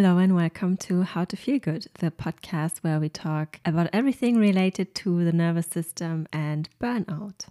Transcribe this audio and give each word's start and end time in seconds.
Hello 0.00 0.18
and 0.18 0.36
welcome 0.36 0.76
to 0.76 1.02
How 1.02 1.24
to 1.24 1.36
Feel 1.36 1.58
Good, 1.58 1.88
the 1.94 2.12
podcast 2.12 2.84
where 2.84 3.00
we 3.00 3.08
talk 3.08 3.58
about 3.64 3.90
everything 3.92 4.36
related 4.36 4.94
to 4.94 5.24
the 5.24 5.32
nervous 5.32 5.66
system 5.66 6.28
and 6.32 6.68
burnout. 6.80 7.48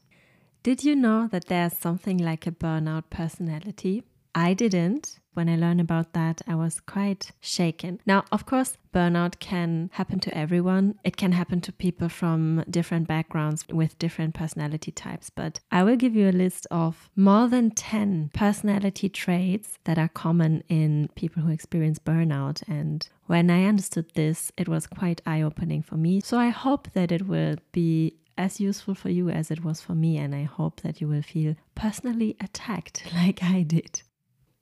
Did 0.64 0.82
you 0.82 0.96
know 0.96 1.28
that 1.28 1.48
there's 1.48 1.78
something 1.78 2.18
like 2.18 2.48
a 2.48 2.52
burnout 2.52 3.10
personality? 3.10 4.06
I 4.38 4.54
didn't. 4.54 5.18
When 5.34 5.50
I 5.50 5.56
learned 5.56 5.82
about 5.82 6.14
that, 6.14 6.44
I 6.48 6.54
was 6.54 6.80
quite 6.80 7.32
shaken. 7.42 8.00
Now, 8.06 8.24
of 8.32 8.46
course, 8.46 8.78
burnout 8.94 9.40
can 9.40 9.90
happen 9.94 10.20
to 10.20 10.38
everyone. 10.38 11.00
It 11.04 11.18
can 11.18 11.32
happen 11.32 11.60
to 11.62 11.72
people 11.72 12.08
from 12.08 12.64
different 12.70 13.08
backgrounds 13.08 13.66
with 13.68 13.98
different 13.98 14.36
personality 14.36 14.92
types. 14.92 15.32
But 15.32 15.60
I 15.72 15.84
will 15.84 15.96
give 15.96 16.16
you 16.16 16.30
a 16.30 16.40
list 16.44 16.68
of 16.70 17.10
more 17.16 17.48
than 17.48 17.72
10 17.72 18.30
personality 18.36 19.10
traits 19.10 19.80
that 19.86 19.98
are 19.98 20.08
common 20.08 20.64
in 20.70 21.10
people 21.16 21.42
who 21.42 21.52
experience 21.52 21.98
burnout. 21.98 22.62
And 22.68 23.10
when 23.26 23.50
I 23.50 23.66
understood 23.66 24.14
this, 24.14 24.52
it 24.56 24.70
was 24.70 24.86
quite 24.86 25.20
eye 25.26 25.42
opening 25.42 25.82
for 25.82 25.96
me. 25.96 26.22
So 26.22 26.38
I 26.38 26.50
hope 26.50 26.92
that 26.94 27.12
it 27.12 27.28
will 27.28 27.56
be 27.72 28.18
as 28.38 28.60
useful 28.60 28.94
for 28.94 29.10
you 29.10 29.30
as 29.30 29.50
it 29.50 29.64
was 29.64 29.82
for 29.82 29.96
me. 29.96 30.18
And 30.18 30.36
I 30.36 30.44
hope 30.44 30.82
that 30.82 31.02
you 31.02 31.08
will 31.08 31.24
feel 31.24 31.56
personally 31.74 32.36
attacked 32.40 33.04
like 33.14 33.42
I 33.42 33.64
did. 33.64 34.04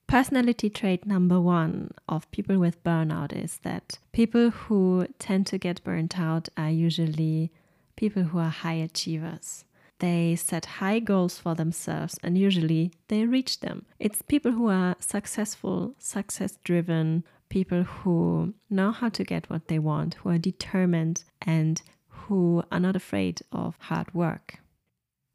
Personality 0.08 0.70
trait 0.70 1.05
number 1.05 1.41
one 1.41 1.91
of 2.08 2.30
people 2.32 2.59
with 2.59 2.84
burnout 2.84 3.34
is 3.34 3.58
that 3.64 3.98
people 4.12 4.52
who 4.52 5.08
tend 5.18 5.48
to 5.48 5.58
get 5.58 5.84
burnt 5.84 6.20
out 6.20 6.48
are 6.55 6.70
usually 6.70 7.52
people 7.95 8.23
who 8.23 8.38
are 8.38 8.50
high 8.50 8.73
achievers. 8.73 9.66
They 10.00 10.36
set 10.36 10.66
high 10.66 11.00
goals 11.00 11.39
for 11.39 11.56
themselves 11.56 12.20
and 12.22 12.38
usually 12.38 12.92
they 13.08 13.26
reach 13.26 13.61
them. 13.61 13.86
It's 13.98 14.22
people 14.22 14.52
who 14.52 14.67
are 14.67 14.95
successful, 15.00 15.95
success 15.98 16.58
driven, 16.64 17.23
people 17.50 17.83
who 17.83 18.53
know 18.70 18.92
how 18.92 19.09
to 19.09 19.23
get 19.23 19.50
what 19.50 19.67
they 19.70 19.80
want, 19.80 20.16
who 20.16 20.30
are 20.30 20.38
determined, 20.38 21.23
and 21.42 21.81
who 22.08 22.64
are 22.72 22.80
not 22.80 22.95
afraid 22.95 23.42
of 23.52 23.76
hard 23.80 24.14
work. 24.14 24.59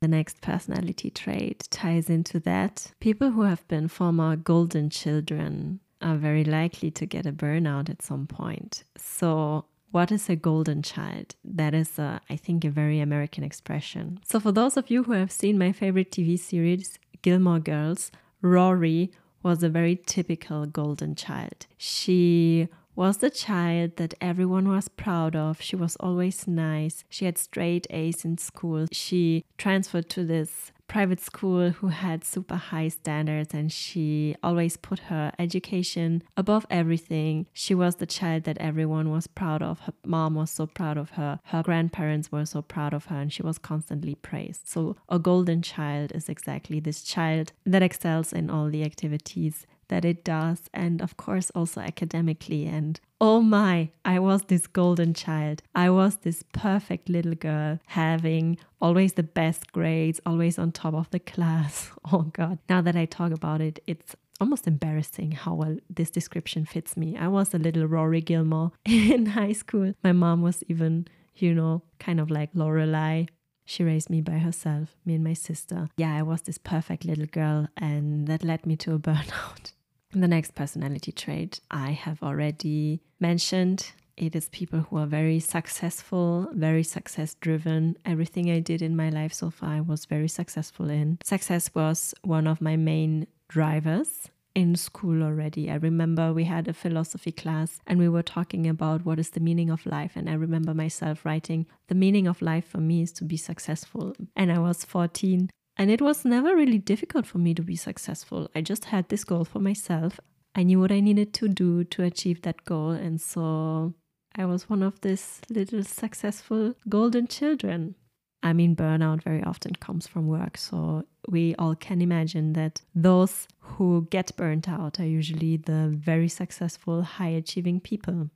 The 0.00 0.08
next 0.08 0.40
personality 0.40 1.10
trait 1.10 1.68
ties 1.70 2.08
into 2.08 2.40
that. 2.40 2.92
People 3.00 3.32
who 3.32 3.42
have 3.42 3.68
been 3.68 3.86
former 3.86 4.34
golden 4.34 4.88
children 4.88 5.80
are 6.00 6.16
very 6.16 6.42
likely 6.42 6.90
to 6.92 7.04
get 7.04 7.26
a 7.26 7.32
burnout 7.32 7.90
at 7.90 8.00
some 8.00 8.26
point. 8.26 8.84
So, 8.96 9.66
what 9.90 10.10
is 10.10 10.30
a 10.30 10.36
golden 10.36 10.80
child? 10.82 11.34
That 11.44 11.74
is, 11.74 11.98
a, 11.98 12.22
I 12.30 12.36
think, 12.36 12.64
a 12.64 12.70
very 12.70 13.00
American 13.00 13.44
expression. 13.44 14.20
So, 14.26 14.40
for 14.40 14.52
those 14.52 14.78
of 14.78 14.88
you 14.88 15.02
who 15.02 15.12
have 15.12 15.30
seen 15.30 15.58
my 15.58 15.70
favorite 15.70 16.10
TV 16.10 16.38
series, 16.38 16.98
Gilmore 17.20 17.60
Girls, 17.60 18.10
Rory 18.40 19.12
was 19.42 19.62
a 19.62 19.68
very 19.68 19.96
typical 19.96 20.64
golden 20.64 21.14
child. 21.14 21.66
She 21.76 22.68
was 22.94 23.19
the 23.19 23.30
child 23.30 23.96
that 23.96 24.14
everyone 24.20 24.69
was 24.69 24.88
proud 24.88 25.36
of. 25.36 25.60
She 25.60 25.77
was 25.77 25.96
always 26.00 26.46
nice. 26.46 27.05
She 27.08 27.24
had 27.24 27.38
straight 27.38 27.86
A's 27.91 28.24
in 28.24 28.38
school. 28.38 28.86
She 28.92 29.44
transferred 29.58 30.08
to 30.10 30.24
this 30.24 30.72
private 30.91 31.20
school 31.20 31.70
who 31.70 31.86
had 31.86 32.24
super 32.24 32.56
high 32.56 32.88
standards 32.88 33.55
and 33.55 33.70
she 33.70 34.34
always 34.42 34.77
put 34.77 34.98
her 34.98 35.30
education 35.38 36.20
above 36.36 36.66
everything. 36.69 37.47
She 37.52 37.77
was 37.77 37.97
the 37.97 38.06
child 38.06 38.42
that 38.42 38.58
everyone 38.58 39.08
was 39.08 39.28
proud 39.28 39.62
of. 39.62 39.78
Her 39.80 39.92
mom 40.04 40.34
was 40.34 40.50
so 40.50 40.66
proud 40.66 40.97
of 40.98 41.10
her. 41.10 41.38
Her 41.44 41.62
grandparents 41.62 42.32
were 42.32 42.44
so 42.44 42.60
proud 42.60 42.92
of 42.92 43.04
her 43.06 43.20
and 43.20 43.32
she 43.32 43.44
was 43.44 43.56
constantly 43.56 44.16
praised. 44.16 44.66
So 44.66 44.97
a 45.08 45.20
golden 45.20 45.62
child 45.62 46.10
is 46.12 46.28
exactly 46.28 46.81
this 46.81 47.03
child 47.03 47.53
that 47.64 47.84
excels 47.84 48.32
in 48.32 48.50
all 48.50 48.69
the 48.69 48.82
activities 48.82 49.69
that 49.90 50.04
it 50.04 50.24
does, 50.24 50.62
and 50.72 51.02
of 51.02 51.16
course, 51.16 51.50
also 51.50 51.80
academically. 51.80 52.64
And 52.66 52.98
oh 53.20 53.40
my, 53.42 53.90
I 54.04 54.18
was 54.18 54.42
this 54.42 54.66
golden 54.66 55.12
child. 55.14 55.62
I 55.74 55.90
was 55.90 56.16
this 56.16 56.42
perfect 56.52 57.08
little 57.08 57.34
girl, 57.34 57.78
having 57.86 58.58
always 58.80 59.12
the 59.12 59.22
best 59.22 59.72
grades, 59.72 60.20
always 60.24 60.58
on 60.58 60.72
top 60.72 60.94
of 60.94 61.10
the 61.10 61.20
class. 61.20 61.90
Oh 62.12 62.22
God. 62.32 62.58
Now 62.68 62.80
that 62.80 62.96
I 62.96 63.04
talk 63.04 63.30
about 63.30 63.60
it, 63.60 63.78
it's 63.86 64.16
almost 64.40 64.66
embarrassing 64.66 65.32
how 65.32 65.54
well 65.54 65.76
this 65.88 66.10
description 66.10 66.64
fits 66.64 66.96
me. 66.96 67.16
I 67.16 67.28
was 67.28 67.52
a 67.54 67.58
little 67.58 67.86
Rory 67.86 68.20
Gilmore 68.22 68.72
in 68.84 69.26
high 69.26 69.52
school. 69.52 69.92
My 70.02 70.12
mom 70.12 70.42
was 70.42 70.64
even, 70.68 71.06
you 71.36 71.54
know, 71.54 71.82
kind 71.98 72.18
of 72.18 72.30
like 72.30 72.52
Lorelai. 72.54 73.28
She 73.64 73.84
raised 73.84 74.10
me 74.10 74.20
by 74.20 74.38
herself, 74.38 74.96
me 75.04 75.14
and 75.14 75.22
my 75.22 75.34
sister. 75.34 75.90
Yeah, 75.96 76.16
I 76.16 76.22
was 76.22 76.42
this 76.42 76.58
perfect 76.58 77.04
little 77.04 77.26
girl, 77.26 77.68
and 77.76 78.26
that 78.26 78.42
led 78.42 78.66
me 78.66 78.74
to 78.78 78.94
a 78.94 78.98
burnout. 79.06 79.72
The 80.12 80.26
next 80.26 80.56
personality 80.56 81.12
trait 81.12 81.60
I 81.71 81.93
have 81.93 82.22
already 82.22 83.00
mentioned. 83.21 83.93
It 84.16 84.34
is 84.34 84.48
people 84.48 84.81
who 84.81 84.98
are 84.98 85.06
very 85.06 85.38
successful, 85.38 86.48
very 86.53 86.82
success 86.82 87.34
driven. 87.34 87.97
Everything 88.04 88.50
I 88.50 88.59
did 88.59 88.82
in 88.82 88.97
my 88.97 89.09
life 89.09 89.32
so 89.32 89.50
far 89.50 89.82
was 89.82 90.06
very 90.06 90.28
successful 90.28 90.91
in. 90.91 91.19
Success 91.22 91.70
was 91.75 92.12
one 92.22 92.49
of 92.49 92.60
my 92.60 92.76
main 92.76 93.28
drivers 93.49 94.28
in 94.54 94.75
school 94.75 95.22
already. 95.22 95.70
I 95.70 95.76
remember 95.76 96.32
we 96.32 96.44
had 96.44 96.66
a 96.66 96.75
philosophy 96.75 97.31
class 97.31 97.81
and 97.87 98.00
we 98.00 98.09
were 98.09 98.22
talking 98.22 98.66
about 98.66 99.04
what 99.04 99.20
is 99.20 99.31
the 99.31 99.41
meaning 99.41 99.70
of 99.70 99.87
life. 99.87 100.12
And 100.16 100.28
I 100.28 100.34
remember 100.34 100.75
myself 100.75 101.25
writing, 101.25 101.66
The 101.87 101.94
meaning 101.94 102.26
of 102.26 102.43
life 102.43 102.66
for 102.66 102.78
me 102.78 103.03
is 103.03 103.12
to 103.12 103.25
be 103.25 103.37
successful. 103.37 104.15
And 104.34 104.50
I 104.50 104.59
was 104.59 104.84
14 104.84 105.50
and 105.80 105.91
it 105.91 106.02
was 106.02 106.26
never 106.26 106.54
really 106.54 106.76
difficult 106.76 107.24
for 107.24 107.38
me 107.38 107.54
to 107.54 107.62
be 107.62 107.74
successful. 107.74 108.50
I 108.54 108.60
just 108.60 108.84
had 108.84 109.08
this 109.08 109.24
goal 109.24 109.46
for 109.46 109.60
myself. 109.60 110.20
I 110.54 110.62
knew 110.62 110.78
what 110.78 110.92
I 110.92 111.00
needed 111.00 111.32
to 111.34 111.48
do 111.48 111.84
to 111.84 112.02
achieve 112.02 112.42
that 112.42 112.66
goal. 112.66 112.91
And 112.91 113.18
so 113.18 113.94
I 114.36 114.44
was 114.44 114.69
one 114.69 114.82
of 114.82 115.00
these 115.00 115.40
little 115.48 115.82
successful 115.82 116.74
golden 116.86 117.28
children. 117.28 117.94
I 118.42 118.52
mean, 118.52 118.76
burnout 118.76 119.22
very 119.22 119.42
often 119.42 119.74
comes 119.74 120.06
from 120.06 120.26
work. 120.26 120.58
So 120.58 121.06
we 121.26 121.54
all 121.54 121.74
can 121.74 122.02
imagine 122.02 122.52
that 122.52 122.82
those 122.94 123.48
who 123.60 124.06
get 124.10 124.36
burnt 124.36 124.69
out 124.69 125.00
are 125.00 125.06
usually 125.06 125.56
the 125.56 125.88
very 125.96 126.28
successful, 126.28 127.00
high 127.00 127.28
achieving 127.28 127.80
people. 127.80 128.28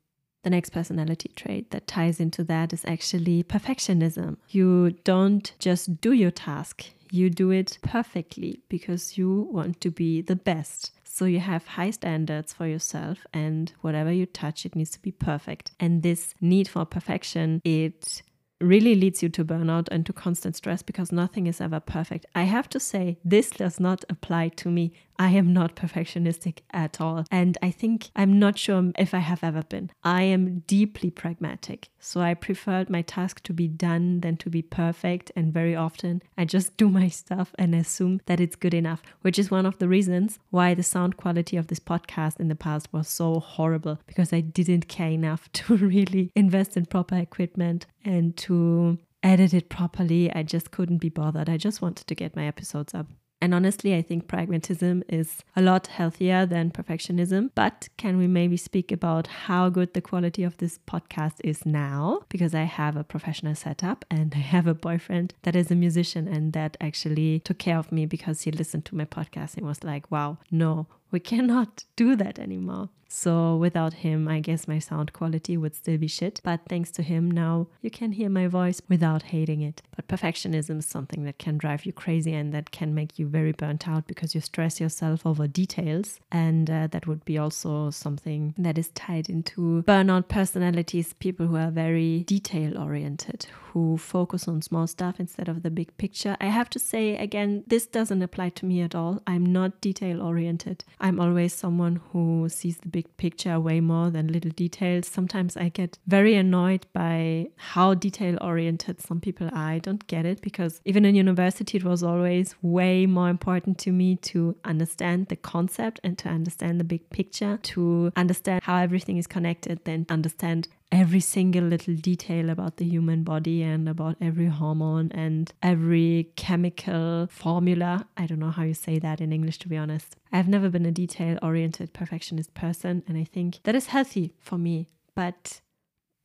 The 0.44 0.50
next 0.50 0.70
personality 0.70 1.30
trait 1.36 1.72
that 1.72 1.86
ties 1.86 2.20
into 2.20 2.42
that 2.44 2.72
is 2.72 2.86
actually 2.86 3.42
perfectionism. 3.42 4.38
You 4.48 4.92
don't 5.04 5.52
just 5.58 6.00
do 6.00 6.12
your 6.12 6.30
task, 6.30 6.86
you 7.14 7.30
do 7.30 7.52
it 7.52 7.78
perfectly 7.80 8.60
because 8.68 9.16
you 9.16 9.48
want 9.52 9.80
to 9.80 9.90
be 9.90 10.20
the 10.20 10.34
best. 10.34 10.90
So 11.04 11.26
you 11.26 11.38
have 11.38 11.64
high 11.64 11.92
standards 11.92 12.52
for 12.52 12.66
yourself 12.66 13.24
and 13.32 13.72
whatever 13.82 14.10
you 14.10 14.26
touch 14.26 14.66
it 14.66 14.74
needs 14.74 14.90
to 14.90 15.00
be 15.00 15.12
perfect. 15.12 15.70
And 15.78 16.02
this 16.02 16.34
need 16.40 16.66
for 16.66 16.84
perfection 16.84 17.60
it 17.64 18.22
really 18.60 18.94
leads 18.94 19.22
you 19.22 19.28
to 19.30 19.44
burnout 19.44 19.88
and 19.90 20.06
to 20.06 20.12
constant 20.12 20.56
stress 20.56 20.82
because 20.82 21.12
nothing 21.12 21.46
is 21.46 21.60
ever 21.60 21.80
perfect. 21.80 22.26
I 22.34 22.44
have 22.44 22.68
to 22.70 22.80
say, 22.80 23.18
this 23.24 23.50
does 23.50 23.80
not 23.80 24.04
apply 24.08 24.48
to 24.48 24.70
me. 24.70 24.92
I 25.16 25.30
am 25.30 25.52
not 25.52 25.76
perfectionistic 25.76 26.58
at 26.72 27.00
all. 27.00 27.24
And 27.30 27.56
I 27.62 27.70
think 27.70 28.10
I'm 28.16 28.38
not 28.38 28.58
sure 28.58 28.90
if 28.98 29.14
I 29.14 29.18
have 29.18 29.44
ever 29.44 29.62
been. 29.62 29.90
I 30.02 30.22
am 30.22 30.64
deeply 30.66 31.10
pragmatic. 31.10 31.88
So 32.00 32.20
I 32.20 32.34
preferred 32.34 32.90
my 32.90 33.02
task 33.02 33.42
to 33.44 33.52
be 33.52 33.68
done 33.68 34.20
than 34.20 34.36
to 34.38 34.50
be 34.50 34.62
perfect. 34.62 35.30
And 35.36 35.52
very 35.52 35.76
often 35.76 36.22
I 36.36 36.44
just 36.44 36.76
do 36.76 36.88
my 36.88 37.08
stuff 37.08 37.54
and 37.58 37.74
assume 37.74 38.20
that 38.26 38.40
it's 38.40 38.56
good 38.56 38.74
enough, 38.74 39.02
which 39.22 39.38
is 39.38 39.50
one 39.50 39.66
of 39.66 39.78
the 39.78 39.88
reasons 39.88 40.38
why 40.50 40.74
the 40.74 40.82
sound 40.82 41.16
quality 41.16 41.56
of 41.56 41.68
this 41.68 41.80
podcast 41.80 42.40
in 42.40 42.48
the 42.48 42.56
past 42.56 42.92
was 42.92 43.08
so 43.08 43.38
horrible 43.38 44.00
because 44.06 44.32
I 44.32 44.40
didn't 44.40 44.88
care 44.88 45.10
enough 45.10 45.50
to 45.52 45.76
really 45.76 46.32
invest 46.34 46.76
in 46.76 46.86
proper 46.86 47.16
equipment 47.16 47.86
and 48.04 48.36
to 48.38 48.98
edit 49.22 49.54
it 49.54 49.68
properly. 49.68 50.32
I 50.32 50.42
just 50.42 50.70
couldn't 50.70 50.98
be 50.98 51.08
bothered. 51.08 51.48
I 51.48 51.56
just 51.56 51.80
wanted 51.82 52.06
to 52.06 52.14
get 52.14 52.36
my 52.36 52.46
episodes 52.46 52.94
up. 52.94 53.06
And 53.44 53.54
honestly, 53.54 53.94
I 53.94 54.00
think 54.00 54.26
pragmatism 54.26 55.02
is 55.06 55.42
a 55.54 55.60
lot 55.60 55.88
healthier 55.88 56.46
than 56.46 56.70
perfectionism. 56.70 57.50
But 57.54 57.88
can 57.98 58.16
we 58.16 58.26
maybe 58.26 58.56
speak 58.56 58.90
about 58.90 59.26
how 59.26 59.68
good 59.68 59.92
the 59.92 60.00
quality 60.00 60.44
of 60.44 60.56
this 60.56 60.78
podcast 60.88 61.34
is 61.44 61.66
now? 61.66 62.22
Because 62.30 62.54
I 62.54 62.62
have 62.62 62.96
a 62.96 63.04
professional 63.04 63.54
setup 63.54 64.06
and 64.10 64.32
I 64.34 64.38
have 64.38 64.66
a 64.66 64.72
boyfriend 64.72 65.34
that 65.42 65.56
is 65.56 65.70
a 65.70 65.74
musician 65.74 66.26
and 66.26 66.54
that 66.54 66.78
actually 66.80 67.40
took 67.40 67.58
care 67.58 67.76
of 67.76 67.92
me 67.92 68.06
because 68.06 68.40
he 68.42 68.50
listened 68.50 68.86
to 68.86 68.96
my 68.96 69.04
podcast 69.04 69.58
and 69.58 69.66
was 69.66 69.84
like, 69.84 70.10
wow, 70.10 70.38
no, 70.50 70.86
we 71.14 71.20
cannot 71.20 71.84
do 71.96 72.16
that 72.16 72.38
anymore. 72.38 72.90
So 73.14 73.56
without 73.56 73.94
him, 73.94 74.26
I 74.26 74.40
guess 74.40 74.66
my 74.66 74.80
sound 74.80 75.12
quality 75.12 75.56
would 75.56 75.76
still 75.76 75.98
be 75.98 76.08
shit. 76.08 76.40
But 76.42 76.62
thanks 76.68 76.90
to 76.92 77.02
him, 77.02 77.30
now 77.30 77.68
you 77.80 77.88
can 77.88 78.10
hear 78.10 78.28
my 78.28 78.48
voice 78.48 78.82
without 78.88 79.22
hating 79.22 79.60
it. 79.60 79.82
But 79.94 80.08
perfectionism 80.08 80.80
is 80.80 80.86
something 80.86 81.22
that 81.22 81.38
can 81.38 81.56
drive 81.56 81.86
you 81.86 81.92
crazy 81.92 82.34
and 82.34 82.52
that 82.52 82.72
can 82.72 82.92
make 82.92 83.16
you 83.16 83.28
very 83.28 83.52
burnt 83.52 83.86
out 83.86 84.08
because 84.08 84.34
you 84.34 84.40
stress 84.40 84.80
yourself 84.80 85.24
over 85.24 85.46
details. 85.46 86.18
And 86.32 86.68
uh, 86.68 86.88
that 86.88 87.06
would 87.06 87.24
be 87.24 87.38
also 87.38 87.90
something 87.90 88.52
that 88.58 88.78
is 88.78 88.88
tied 88.88 89.30
into 89.30 89.84
burnout 89.86 90.26
personalities, 90.26 91.12
people 91.12 91.46
who 91.46 91.56
are 91.56 91.70
very 91.70 92.24
detail 92.24 92.76
oriented, 92.76 93.46
who 93.70 93.96
focus 93.96 94.48
on 94.48 94.60
small 94.60 94.88
stuff 94.88 95.20
instead 95.20 95.48
of 95.48 95.62
the 95.62 95.70
big 95.70 95.96
picture. 95.98 96.36
I 96.40 96.46
have 96.46 96.68
to 96.70 96.80
say, 96.80 97.16
again, 97.16 97.62
this 97.68 97.86
doesn't 97.86 98.22
apply 98.22 98.48
to 98.50 98.66
me 98.66 98.80
at 98.82 98.96
all. 98.96 99.22
I'm 99.24 99.46
not 99.46 99.80
detail 99.80 100.20
oriented. 100.20 100.84
I'm 101.04 101.20
always 101.20 101.52
someone 101.52 102.00
who 102.10 102.48
sees 102.48 102.78
the 102.78 102.88
big 102.88 103.14
picture 103.18 103.60
way 103.60 103.80
more 103.80 104.08
than 104.08 104.32
little 104.32 104.52
details. 104.52 105.06
Sometimes 105.06 105.54
I 105.54 105.68
get 105.68 105.98
very 106.06 106.34
annoyed 106.34 106.86
by 106.94 107.48
how 107.56 107.92
detail 107.92 108.38
oriented 108.40 109.02
some 109.02 109.20
people 109.20 109.48
are. 109.48 109.72
I 109.74 109.80
don't 109.80 110.06
get 110.06 110.24
it 110.24 110.40
because 110.40 110.80
even 110.86 111.04
in 111.04 111.14
university, 111.14 111.76
it 111.76 111.84
was 111.84 112.02
always 112.02 112.54
way 112.62 113.04
more 113.04 113.28
important 113.28 113.76
to 113.80 113.92
me 113.92 114.16
to 114.32 114.56
understand 114.64 115.28
the 115.28 115.36
concept 115.36 116.00
and 116.02 116.16
to 116.16 116.30
understand 116.30 116.80
the 116.80 116.84
big 116.84 117.10
picture, 117.10 117.58
to 117.64 118.10
understand 118.16 118.62
how 118.62 118.78
everything 118.78 119.18
is 119.18 119.26
connected, 119.26 119.84
than 119.84 120.06
understand 120.08 120.68
every 120.94 121.18
single 121.18 121.64
little 121.64 121.96
detail 121.96 122.48
about 122.50 122.76
the 122.76 122.84
human 122.84 123.24
body 123.24 123.62
and 123.62 123.88
about 123.88 124.16
every 124.20 124.46
hormone 124.46 125.10
and 125.12 125.52
every 125.60 126.30
chemical 126.36 127.26
formula. 127.30 128.06
I 128.16 128.26
don't 128.26 128.38
know 128.38 128.52
how 128.52 128.62
you 128.62 128.74
say 128.74 129.00
that 129.00 129.20
in 129.20 129.32
English, 129.32 129.58
to 129.58 129.68
be 129.68 129.76
honest. 129.76 130.14
I've 130.32 130.46
never 130.46 130.70
been 130.70 130.86
a 130.86 130.92
detail 130.92 131.36
oriented 131.42 131.92
perfectionist 131.92 132.54
person, 132.54 133.02
and 133.08 133.18
I 133.18 133.24
think 133.24 133.60
that 133.64 133.74
is 133.74 133.88
healthy 133.88 134.34
for 134.38 134.56
me. 134.56 134.88
But 135.16 135.60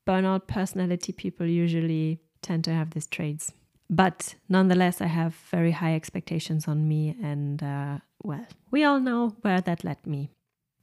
burnout 0.08 0.46
personality 0.46 1.14
people 1.14 1.48
usually 1.48 2.20
tend 2.44 2.64
to 2.66 2.72
have 2.72 2.92
these 2.92 3.08
traits. 3.08 3.52
But 3.90 4.36
nonetheless, 4.48 5.02
I 5.02 5.08
have 5.08 5.34
very 5.50 5.72
high 5.72 5.96
expectations 5.96 6.68
on 6.68 6.88
me, 6.88 7.16
and 7.22 7.64
uh, 7.64 7.98
well, 8.22 8.46
we 8.70 8.84
all 8.84 9.00
know 9.00 9.36
where 9.42 9.62
that 9.62 9.84
led 9.84 10.06
me. 10.06 10.30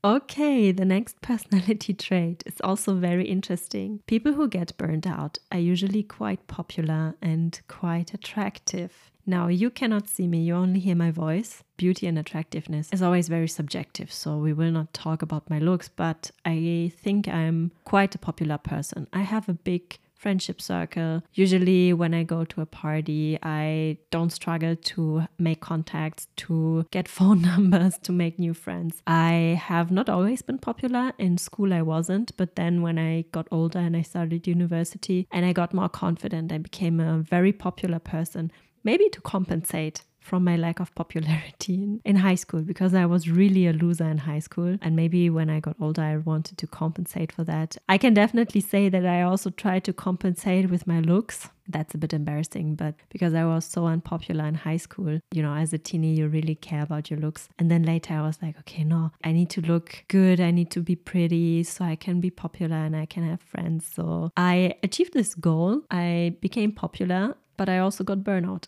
Okay, 0.06 0.70
the 0.70 0.84
next 0.84 1.20
personality 1.20 1.92
trait 2.06 2.44
is 2.46 2.60
also 2.62 2.94
very 2.94 3.26
interesting. 3.26 4.02
People 4.06 4.34
who 4.34 4.46
get 4.46 4.76
burned 4.78 5.04
out 5.04 5.38
are 5.50 5.58
usually 5.58 6.04
quite 6.04 6.46
popular 6.46 7.16
and 7.20 7.60
quite 7.66 8.14
attractive. 8.14 9.10
Now, 9.26 9.48
you 9.48 9.68
cannot 9.68 10.06
see 10.06 10.28
me, 10.28 10.44
you 10.44 10.54
only 10.54 10.78
hear 10.78 10.94
my 10.94 11.10
voice. 11.10 11.64
Beauty 11.76 12.06
and 12.06 12.20
attractiveness 12.20 12.88
is 12.92 13.02
always 13.02 13.26
very 13.26 13.48
subjective, 13.48 14.12
so 14.12 14.38
we 14.38 14.52
will 14.52 14.70
not 14.70 14.94
talk 14.94 15.22
about 15.22 15.50
my 15.50 15.58
looks, 15.58 15.88
but 15.88 16.30
I 16.44 16.92
think 16.96 17.26
I'm 17.26 17.72
quite 17.84 18.14
a 18.14 18.18
popular 18.18 18.58
person. 18.58 19.08
I 19.12 19.22
have 19.22 19.48
a 19.48 19.54
big 19.54 19.98
friendship 20.26 20.60
circle. 20.60 21.22
Usually, 21.34 21.92
when 21.92 22.12
I 22.12 22.24
go 22.24 22.44
to 22.44 22.60
a 22.60 22.66
party, 22.66 23.38
I 23.44 23.98
don't 24.10 24.32
struggle 24.32 24.74
to 24.74 25.28
make 25.38 25.60
contacts, 25.60 26.26
to 26.38 26.84
get 26.90 27.06
phone 27.16 27.42
numbers, 27.42 27.96
to 27.98 28.10
make 28.10 28.36
new 28.36 28.52
friends. 28.52 29.02
I 29.06 29.60
have 29.62 29.92
not 29.92 30.08
always 30.08 30.42
been 30.42 30.58
popular. 30.58 31.12
In 31.16 31.38
school, 31.38 31.72
I 31.72 31.82
wasn't, 31.82 32.36
but 32.36 32.56
then 32.56 32.82
when 32.82 32.98
I 32.98 33.22
got 33.30 33.46
older 33.52 33.78
and 33.78 33.96
I 33.96 34.02
started 34.02 34.48
university 34.48 35.28
and 35.30 35.46
I 35.46 35.52
got 35.52 35.72
more 35.72 35.88
confident, 35.88 36.50
I 36.50 36.58
became 36.58 36.98
a 36.98 37.18
very 37.18 37.52
popular 37.52 38.00
person. 38.00 38.50
Maybe 38.86 39.08
to 39.08 39.20
compensate 39.20 40.02
from 40.20 40.44
my 40.44 40.56
lack 40.56 40.78
of 40.80 40.94
popularity 40.94 41.74
in, 41.74 42.00
in 42.04 42.16
high 42.16 42.36
school 42.36 42.62
because 42.62 42.94
I 42.94 43.06
was 43.06 43.28
really 43.28 43.66
a 43.66 43.72
loser 43.72 44.04
in 44.04 44.18
high 44.18 44.38
school. 44.38 44.76
And 44.80 44.94
maybe 44.94 45.28
when 45.28 45.50
I 45.50 45.58
got 45.58 45.74
older, 45.80 46.02
I 46.02 46.18
wanted 46.18 46.56
to 46.58 46.68
compensate 46.68 47.32
for 47.32 47.42
that. 47.44 47.76
I 47.88 47.98
can 47.98 48.14
definitely 48.14 48.60
say 48.60 48.88
that 48.88 49.04
I 49.04 49.22
also 49.22 49.50
tried 49.50 49.82
to 49.84 49.92
compensate 49.92 50.70
with 50.70 50.86
my 50.86 51.00
looks. 51.00 51.48
That's 51.68 51.96
a 51.96 51.98
bit 51.98 52.12
embarrassing, 52.12 52.76
but 52.76 52.94
because 53.08 53.34
I 53.34 53.44
was 53.44 53.64
so 53.64 53.86
unpopular 53.86 54.44
in 54.44 54.54
high 54.54 54.76
school, 54.76 55.18
you 55.32 55.42
know, 55.42 55.54
as 55.54 55.72
a 55.72 55.78
teeny, 55.78 56.14
you 56.14 56.28
really 56.28 56.54
care 56.54 56.82
about 56.82 57.10
your 57.10 57.18
looks. 57.18 57.48
And 57.58 57.68
then 57.68 57.82
later 57.82 58.14
I 58.14 58.22
was 58.22 58.38
like, 58.40 58.56
okay, 58.60 58.84
no, 58.84 59.10
I 59.24 59.32
need 59.32 59.50
to 59.50 59.60
look 59.62 60.04
good. 60.06 60.40
I 60.40 60.52
need 60.52 60.70
to 60.72 60.80
be 60.80 60.94
pretty 60.94 61.64
so 61.64 61.84
I 61.84 61.96
can 61.96 62.20
be 62.20 62.30
popular 62.30 62.76
and 62.76 62.94
I 62.94 63.06
can 63.06 63.28
have 63.28 63.40
friends. 63.40 63.84
So 63.92 64.30
I 64.36 64.74
achieved 64.84 65.12
this 65.12 65.34
goal. 65.34 65.82
I 65.90 66.36
became 66.40 66.70
popular, 66.70 67.36
but 67.56 67.68
I 67.68 67.78
also 67.78 68.04
got 68.04 68.18
burnout. 68.18 68.66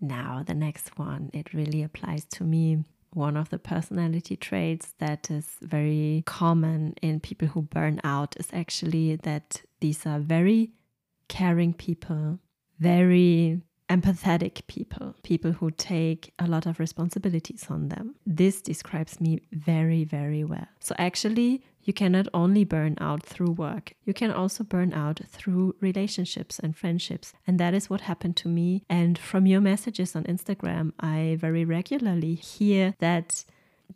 Now, 0.00 0.42
the 0.46 0.54
next 0.54 0.98
one, 0.98 1.30
it 1.32 1.54
really 1.54 1.82
applies 1.82 2.24
to 2.26 2.44
me. 2.44 2.84
One 3.12 3.36
of 3.36 3.48
the 3.48 3.58
personality 3.58 4.36
traits 4.36 4.92
that 4.98 5.30
is 5.30 5.56
very 5.62 6.22
common 6.26 6.94
in 7.00 7.20
people 7.20 7.48
who 7.48 7.62
burn 7.62 8.00
out 8.04 8.36
is 8.38 8.48
actually 8.52 9.16
that 9.16 9.62
these 9.80 10.04
are 10.04 10.20
very 10.20 10.72
caring 11.28 11.72
people, 11.72 12.38
very 12.78 13.62
empathetic 13.88 14.66
people, 14.66 15.14
people 15.22 15.52
who 15.52 15.70
take 15.70 16.32
a 16.38 16.46
lot 16.46 16.66
of 16.66 16.78
responsibilities 16.80 17.66
on 17.70 17.88
them. 17.88 18.16
This 18.26 18.60
describes 18.60 19.20
me 19.20 19.40
very, 19.52 20.04
very 20.04 20.44
well. 20.44 20.66
So, 20.80 20.94
actually, 20.98 21.62
you 21.82 21.92
cannot 21.92 22.26
only 22.34 22.64
burn 22.64 22.96
out 23.00 23.22
through 23.22 23.52
work, 23.52 23.94
you 24.04 24.12
can 24.12 24.32
also 24.32 24.64
burn 24.64 24.92
out 24.92 25.20
through 25.28 25.76
relationships 25.80 26.58
and 26.58 26.76
friendships. 26.76 27.32
And 27.46 27.60
that 27.60 27.74
is 27.74 27.88
what 27.88 28.02
happened 28.02 28.36
to 28.38 28.48
me. 28.48 28.82
And 28.90 29.16
from 29.16 29.46
your 29.46 29.60
messages 29.60 30.16
on 30.16 30.24
Instagram, 30.24 30.92
I 30.98 31.36
very 31.38 31.64
regularly 31.64 32.34
hear 32.34 32.94
that 32.98 33.44